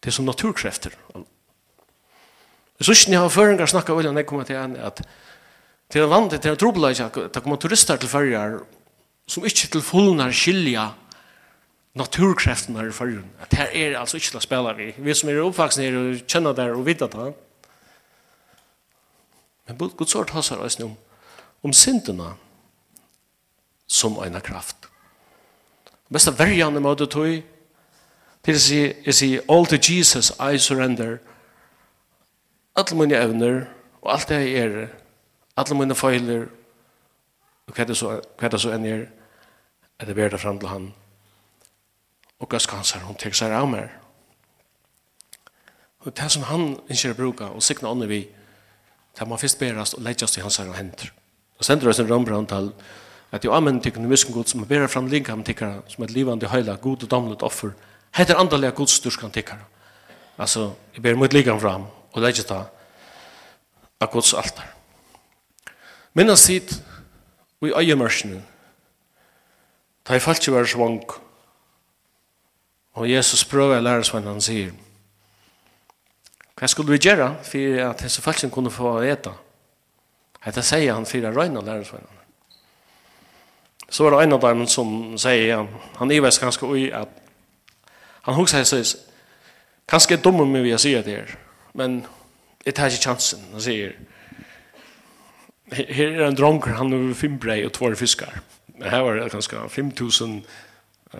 Det 0.01 0.09
er 0.09 0.17
som 0.17 0.25
naturkrefter. 0.25 0.93
Jeg 1.13 2.85
synes 2.85 3.01
ikke 3.03 3.11
jeg 3.13 3.21
har 3.21 3.29
føringer 3.29 3.65
snakket 3.69 3.95
veldig 3.95 4.11
når 4.11 4.23
jeg 4.23 4.29
kommer 4.29 4.45
til 4.49 4.57
en 4.57 4.75
at 4.75 5.01
til 5.91 6.07
landet, 6.07 6.41
til 6.41 6.49
at 6.49 7.15
det 7.33 7.43
kommer 7.43 7.57
turister 7.59 7.97
til 7.97 8.09
fyrir 8.09 8.61
som 9.27 9.45
ikke 9.45 9.67
til 9.71 9.81
fullnar 9.81 10.31
skilja 10.35 10.89
naturkreftene 11.95 12.87
i 12.87 12.91
fyrir. 12.95 13.23
At 13.41 13.53
her 13.53 13.71
er 13.73 13.99
altså 13.99 14.17
ikke 14.17 14.31
til 14.33 14.41
å 14.41 14.43
spela 14.43 14.73
vi. 14.75 14.91
Vi 14.97 15.15
som 15.15 15.29
er 15.29 15.41
oppvaksne 15.43 15.87
her 15.87 15.97
og 15.99 16.21
kjenner 16.27 16.55
der 16.55 16.75
og 16.75 16.85
vidda 16.87 17.07
det. 17.11 17.31
Men 19.67 19.77
Gud 19.79 20.07
sår 20.07 20.31
tassar 20.31 20.63
oss 20.63 20.79
om, 20.83 20.95
om 21.63 21.73
syndene 21.73 22.33
som 23.87 24.19
øyne 24.19 24.41
kraft. 24.41 24.87
Mest 26.09 26.27
av 26.27 26.39
verjan 26.39 26.75
i 26.75 26.83
måte 26.83 27.07
tog, 27.07 27.43
til 28.41 28.57
å 28.57 28.59
si, 28.59 28.79
jeg 29.05 29.15
sier, 29.15 29.43
all 29.51 29.67
to 29.69 29.77
Jesus 29.77 30.31
I 30.39 30.57
surrender, 30.57 31.19
alle 32.75 32.97
mine 32.97 33.19
evner, 33.19 33.67
og 34.01 34.15
alt 34.15 34.31
det 34.31 34.39
jeg 34.41 34.63
er, 34.65 34.89
alla 35.61 35.77
mine 35.77 35.95
feiler, 35.95 36.47
og 37.67 37.75
hva 37.75 37.83
er 37.83 37.89
det 37.91 37.97
så, 37.97 38.17
hva 38.37 38.47
er 38.47 38.53
det 38.53 38.61
så 38.61 38.73
enn 38.75 38.87
er, 38.89 39.07
er 40.01 40.09
det 40.09 40.17
verda 40.17 40.39
fram 40.41 40.59
til 40.59 40.71
han, 40.71 40.91
og 42.41 42.49
gøska 42.49 42.79
hans 42.79 42.95
her, 42.95 43.05
hun 43.05 43.19
tek 43.21 43.37
seg 43.37 43.53
av 43.53 43.69
meg. 43.69 43.91
Og 46.01 46.15
det 46.17 46.31
som 46.33 46.47
han 46.49 46.73
ikke 46.89 47.13
bruka, 47.19 47.51
og 47.53 47.63
sikna 47.63 47.91
ånden 47.91 48.09
vi, 48.09 48.23
det 49.19 49.27
må 49.27 49.37
først 49.37 49.59
berast 49.59 49.97
og 49.97 50.03
leggjast 50.05 50.39
i 50.39 50.41
hans 50.41 50.57
her 50.57 50.71
og 50.71 50.79
henter. 50.79 51.11
Og 51.59 51.67
sender 51.67 51.91
oss 51.91 52.01
en 52.01 52.09
rambrandtal, 52.09 52.71
at 53.31 53.45
jo 53.45 53.53
amen 53.53 53.79
tykkene 53.83 54.09
visken 54.09 54.33
god 54.33 54.49
som 54.49 54.65
berer 54.67 54.89
fram 54.91 55.07
linkam 55.07 55.43
tykkara, 55.45 55.83
som 55.87 56.03
et 56.03 56.11
livande 56.15 56.49
høyla, 56.49 56.75
god 56.81 57.05
og 57.05 57.11
damlet 57.11 57.45
offer, 57.45 57.75
heter 58.17 58.39
andalega 58.39 58.75
godsturskan 58.75 59.31
tykkara. 59.31 59.67
Altså, 60.41 60.71
jeg 60.95 61.03
ber 61.05 61.15
mot 61.19 61.33
likan 61.33 61.61
fram, 61.61 61.85
og 62.11 62.23
leggjast 62.25 62.49
da, 62.49 62.63
av 64.01 64.09
gods 64.11 64.33
altar. 64.33 64.80
Minna 66.13 66.35
sit 66.35 66.83
i 67.61 67.71
øyemørsene, 67.71 68.43
da 70.07 70.13
jeg 70.13 70.21
falt 70.21 70.47
ikke 70.47 70.55
være 70.57 70.67
svang, 70.67 71.03
og 72.93 73.11
Jesus 73.11 73.45
prøver 73.47 73.77
å 73.77 73.85
lære 73.85 74.03
seg 74.03 74.27
han 74.27 74.43
sier, 74.43 74.73
hva 76.59 76.67
skulle 76.67 76.91
vi 76.91 76.99
gjøre 76.99 77.29
for 77.47 77.79
at 77.85 78.03
disse 78.03 78.21
falskene 78.21 78.51
kunne 78.51 78.73
få 78.73 78.97
eta? 79.07 79.31
Hette 80.43 80.61
sier 80.65 80.93
han 80.93 81.07
for 81.07 81.29
å 81.29 81.31
røyne 81.31 81.63
lære 81.63 81.87
seg 81.87 82.03
han. 82.03 82.19
Så 83.87 84.03
var 84.03 84.17
det 84.17 84.25
en 84.25 84.35
av 84.35 84.43
dem 84.43 84.67
som 84.67 84.93
sier, 85.17 85.55
han, 85.55 85.69
han 85.95 86.11
er 86.11 86.19
ives 86.19 86.39
ganske 86.43 86.67
ui 86.67 86.89
at 86.91 87.19
han 88.27 88.35
husker 88.35 88.67
seg, 88.67 88.97
kanskje 89.87 90.17
er 90.17 90.25
dummer 90.25 90.45
med 90.45 90.67
vi 90.67 90.75
har 90.75 90.81
sier 90.81 91.07
det 91.07 91.21
her, 91.21 91.37
men 91.73 92.01
jeg 92.65 92.75
tar 92.75 92.91
ikke 92.91 93.07
chansen, 93.07 93.47
han 93.53 93.63
sier, 93.63 93.95
han 93.95 94.01
sier, 94.01 94.17
her 95.71 96.21
er 96.21 96.27
en 96.27 96.35
dronker, 96.37 96.75
han 96.75 96.91
har 96.91 97.13
fem 97.15 97.37
brei 97.39 97.61
og 97.65 97.73
tvåre 97.75 97.95
fiskar. 97.95 98.41
Men 98.75 98.89
her 98.91 99.03
var 99.05 99.15
det 99.15 99.31
ganske 99.31 99.61
5000 99.69 100.41
uh, 101.13 101.19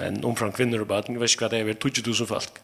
menn, 0.00 0.24
omfram 0.24 0.52
kvinner 0.52 0.80
og 0.80 0.88
baden, 0.88 1.16
jeg 1.16 1.20
vet 1.20 1.34
ikke 1.34 1.46
hva 1.46 1.50
det 1.52 1.60
er, 1.60 1.80
20.000 1.84 2.28
folk. 2.30 2.60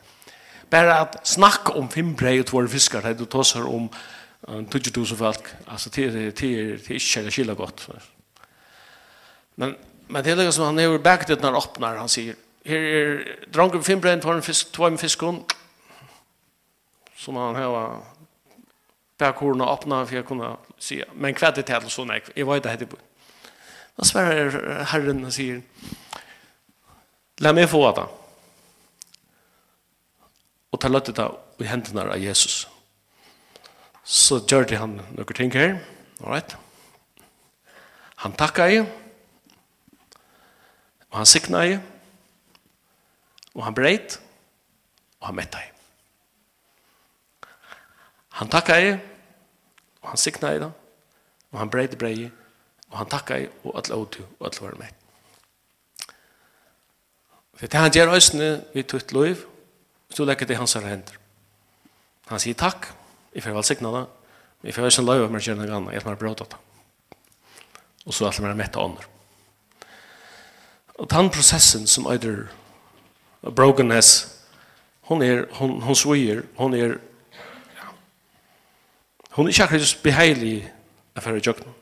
Bare 0.70 1.00
at 1.02 1.18
snakk 1.28 1.72
om 1.76 1.90
fem 1.92 2.14
brei 2.16 2.38
og 2.40 2.48
tvåre 2.48 2.70
fiskar, 2.72 3.04
det 3.04 3.16
er 3.16 3.20
du 3.20 3.28
tås 3.28 3.54
om 3.56 3.88
um, 3.88 4.64
20.000 4.64 5.16
folk, 5.16 5.54
altså 5.66 5.90
det 5.90 6.08
er 6.08 6.26
ikke 6.32 7.24
det 7.24 7.32
skiller 7.32 7.54
godt. 7.54 7.88
Men, 9.56 9.76
men 10.08 10.24
det 10.24 10.32
er 10.32 10.44
liksom, 10.44 10.70
han 10.70 10.78
er 10.78 10.92
jo 10.92 10.98
bagdet 10.98 11.40
når 11.40 11.50
han 11.50 11.62
åpner, 11.62 12.00
han 12.00 12.12
sier, 12.12 12.36
her 12.68 12.84
er 12.92 13.24
dronker 13.54 13.82
fem 13.82 14.00
brei 14.00 14.16
og 14.16 14.22
tvåre 14.22 14.98
fiskar, 14.98 15.42
som 17.18 17.36
han 17.36 17.56
har 17.56 18.04
bakkorna 19.18 19.72
öppna 19.72 20.06
för 20.06 20.16
jag 20.16 20.26
kunna 20.26 20.56
se. 20.78 21.04
Men 21.14 21.34
kvätt 21.34 21.54
det 21.54 21.62
till 21.62 21.90
så 21.90 22.04
nej, 22.04 22.22
jag 22.34 22.46
var 22.46 22.56
inte 22.56 22.68
hette. 22.68 22.86
Då 23.96 24.04
svarar 24.04 24.84
Herren 24.84 25.24
och 25.24 25.32
säger 25.32 25.62
Låt 27.36 27.54
mig 27.54 27.66
få 27.66 27.92
det. 27.92 28.06
Och 30.70 30.80
ta 30.80 30.88
lötet 30.88 31.18
av 31.18 31.38
i 31.58 31.64
händerna 31.64 32.02
av 32.02 32.18
Jesus. 32.18 32.68
Så 34.04 34.40
gör 34.48 34.64
det 34.64 34.76
han 34.76 35.00
några 35.16 35.34
ting 35.34 35.50
här. 35.50 35.78
All 36.20 36.32
right. 36.32 36.56
Han 38.14 38.32
tackar 38.32 38.68
ju. 38.68 38.84
Och 41.08 41.16
han 41.16 41.26
signar 41.26 41.64
ju. 41.64 41.78
Och 43.52 43.64
han 43.64 43.74
brejt. 43.74 44.20
Och 45.18 45.26
han 45.26 45.36
mättar 45.36 45.60
ju. 45.60 45.77
Han 48.38 48.50
takka 48.50 48.76
i, 48.78 48.92
og 50.02 50.12
han 50.12 50.20
sikna 50.20 50.52
i 50.54 50.60
det, 50.62 50.70
og 51.52 51.58
han 51.58 51.70
breide 51.70 51.98
breie, 51.98 52.30
og 52.90 53.00
han 53.00 53.10
takka 53.10 53.40
i, 53.42 53.48
og 53.64 53.74
alle 53.80 53.98
åtu, 53.98 54.20
og 54.38 54.46
alle 54.46 54.62
var 54.62 54.78
med. 54.78 54.94
For 57.58 57.66
det 57.66 57.80
han 57.82 57.90
gjør 57.90 58.14
øsene 58.14 58.50
vi 58.74 58.84
tutt 58.86 59.12
loiv, 59.12 59.42
så 60.14 60.24
lekker 60.24 60.46
det 60.46 60.60
hans 60.60 60.76
hender. 60.78 61.18
Han 62.30 62.40
sier 62.40 62.54
takk, 62.54 62.86
i 63.34 63.42
farvel 63.42 63.66
sikna 63.66 63.90
det, 63.96 64.06
i 64.70 64.72
farvel 64.72 64.92
sin 64.94 65.06
loiv, 65.08 65.26
men 65.30 65.42
gjerne 65.42 65.66
ganna, 65.66 65.92
jeg 65.92 66.06
har 66.06 66.20
brått 66.20 66.44
det. 66.46 66.60
Og 68.06 68.14
så 68.14 68.28
alle 68.28 68.46
var 68.46 68.54
med 68.56 68.70
til 68.72 68.84
ånder. 68.84 69.08
Og 70.98 71.10
den 71.10 71.30
prosessen 71.30 71.86
som 71.86 72.06
øyder 72.10 72.46
brokenness, 73.42 74.28
hon 75.10 75.22
er, 75.22 75.46
hon, 75.58 75.80
hon 75.82 75.96
svier, 75.96 76.42
hon 76.56 76.74
er 76.74 76.98
Hon 79.38 79.46
er 79.46 79.54
ikke 79.54 79.68
akkurat 79.68 79.98
beheilig 80.02 80.54
affæra 81.14 81.38
jøkken. 81.38 81.74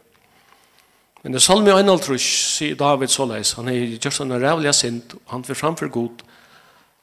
Men 1.23 1.33
det 1.33 1.41
salmi 1.43 1.71
og 1.73 1.79
enaltrus 1.81 2.25
sier 2.53 2.77
David 2.77 3.09
såleis, 3.09 3.55
han 3.57 3.71
er 3.73 3.95
just 3.97 4.21
en 4.21 4.35
rævlig 4.37 4.75
sint, 4.77 5.15
og 5.15 5.31
han 5.33 5.45
vil 5.49 5.57
framfor 5.57 5.89
god, 5.89 6.21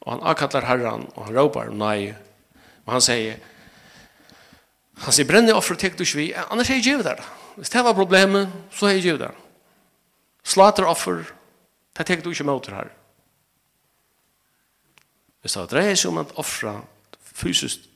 og 0.02 0.12
han 0.12 0.22
akkallar 0.30 0.68
herran, 0.68 1.08
og 1.16 1.26
han 1.26 1.38
råpar 1.40 1.72
nei. 1.74 2.14
og 2.86 2.94
han 2.94 3.02
sier, 3.02 3.40
han 5.02 5.16
sier, 5.16 5.26
brenne 5.26 5.56
offer 5.58 5.76
tek 5.76 5.98
du 5.98 6.06
svi, 6.06 6.28
annars 6.52 6.70
er 6.70 6.78
jeg 6.78 6.84
givet 6.84 7.06
der. 7.06 7.24
Hvis 7.56 7.70
det 7.70 7.84
var 7.84 7.98
problemet, 7.98 8.52
så 8.72 8.86
er 8.86 8.92
jeg 8.92 9.02
givet 9.02 9.20
der. 9.20 9.34
Slater 10.44 10.86
offer, 10.86 11.24
det 11.98 12.06
tek 12.06 12.24
du 12.24 12.30
ikke 12.30 12.44
mot 12.44 12.68
her. 12.68 12.94
Hvis 15.42 15.58
det 15.58 15.66
var 15.66 15.96
seg 15.96 16.12
om 16.12 16.22
at 16.22 16.38
offra 16.38 16.76
fysisk 17.34 17.90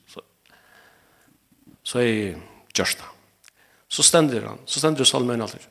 så 1.88 2.04
er 2.04 2.36
gjørsta. 2.76 3.08
Så 3.88 4.04
stender 4.04 4.44
han, 4.50 4.60
så 4.68 4.82
stender 4.82 5.08
salmen 5.08 5.42
alltid. 5.42 5.64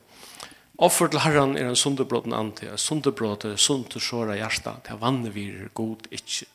Offer 0.81 1.09
til 1.09 1.21
Herren 1.21 1.55
er 1.57 1.69
en 1.69 1.77
sunderbrotten 1.77 2.33
ante, 2.37 2.67
en 2.69 2.81
sunderbrot 2.81 3.45
er 3.49 3.57
sunt 3.61 3.95
og 3.97 4.03
såra 4.03 4.37
hjärsta, 4.37 4.75
det 4.85 4.93
er 4.93 5.01
vannvirer, 5.01 5.71
god 5.73 6.05
ikkje. 6.13 6.45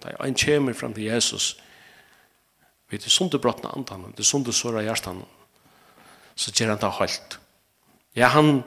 Da 0.00 0.12
er 0.12 0.24
en 0.24 0.36
kjemer 0.36 0.76
fram 0.76 0.94
til 0.96 1.08
Jesus, 1.08 1.54
vi 2.88 2.96
er 2.96 3.12
sunderbrotten 3.12 3.68
ante 3.68 3.96
han, 3.96 4.12
det 4.16 4.24
er 4.24 4.28
sunde 4.28 4.52
såra 4.56 4.84
hjärsta 4.84 5.12
han, 5.12 5.24
så 6.34 6.52
gjør 6.52 6.74
han 6.74 6.80
det 6.80 6.92
holdt. 6.98 7.38
Ja, 8.16 8.32
han 8.32 8.62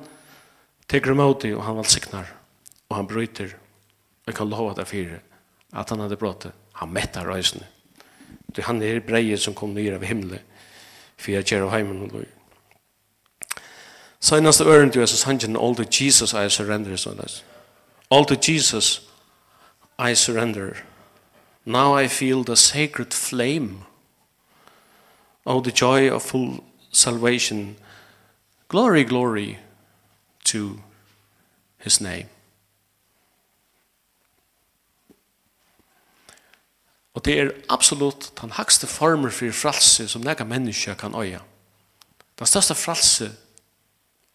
teker 0.89 1.13
imot 1.13 1.41
det, 1.45 1.55
og 1.57 1.65
han 1.65 1.77
valgsiknar, 1.81 2.29
og 2.89 2.97
han 2.97 3.09
bryter, 3.09 3.57
og 3.57 4.29
jeg 4.29 4.38
kan 4.38 4.53
lova 4.53 4.73
det 4.77 4.89
fyrir, 4.89 5.21
at 5.73 5.89
han 5.89 6.01
hadde 6.05 6.17
bråten, 6.17 6.53
han 6.77 6.93
mettar 6.93 7.25
røysene, 7.25 7.65
Det 8.55 8.63
han 8.63 8.81
er 8.81 8.99
breie 8.99 9.37
som 9.37 9.53
kom 9.53 9.73
ner 9.73 9.95
av 9.95 10.03
himmelen, 10.03 10.39
for 11.17 11.31
jeg 11.31 11.45
ger 11.45 11.61
av 11.61 11.71
hemmen 11.71 12.01
och 12.01 12.11
lov. 12.11 12.25
av 14.61 14.67
øren 14.67 14.91
til 14.91 15.01
Jesus 15.01 15.23
hangen 15.23 15.55
all 15.55 15.75
to 15.75 15.83
Jesus 15.83 16.33
I 16.33 16.49
surrender 16.49 16.95
så 16.95 17.13
det 17.13 17.43
All 18.11 18.25
to 18.25 18.35
Jesus 18.35 19.01
I 19.99 20.15
surrender. 20.15 20.75
Now 21.65 21.99
I 21.99 22.07
feel 22.07 22.43
the 22.43 22.55
sacred 22.55 23.13
flame 23.13 23.85
of 25.45 25.63
the 25.63 25.71
joy 25.71 26.09
of 26.09 26.21
full 26.21 26.63
salvation. 26.91 27.75
Glory, 28.67 29.03
glory 29.03 29.57
to 30.45 30.79
his 31.77 32.01
name. 32.01 32.34
Og 37.15 37.23
det 37.23 37.36
er 37.39 37.54
absolutt 37.71 38.32
den 38.41 38.51
hakste 38.58 38.88
former 38.91 39.32
for 39.32 39.56
fralse 39.56 40.08
som 40.12 40.23
nega 40.25 40.43
menneska 40.43 40.97
kan 40.99 41.15
øya. 41.15 41.39
Den 42.36 42.49
største 42.49 42.75
fralse 42.75 43.30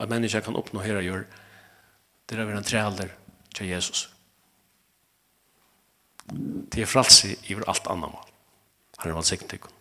at 0.01 0.09
menneska 0.09 0.41
kan 0.41 0.57
oppnå 0.57 0.81
her 0.81 0.97
og 0.97 1.05
gjør, 1.05 1.27
det 2.29 2.39
er 2.39 2.43
å 2.45 2.49
være 2.49 2.63
en 2.63 2.65
trealder 2.65 3.13
til 3.55 3.69
Jesus. 3.69 4.07
Det 6.31 6.81
er 6.81 6.89
fralse 6.89 7.35
i 7.51 7.59
alt 7.67 7.91
annet 7.91 8.15
mål. 8.15 8.27
Han 9.03 9.11
er 9.11 9.19
velsignet 9.19 9.59
ikke. 9.59 9.73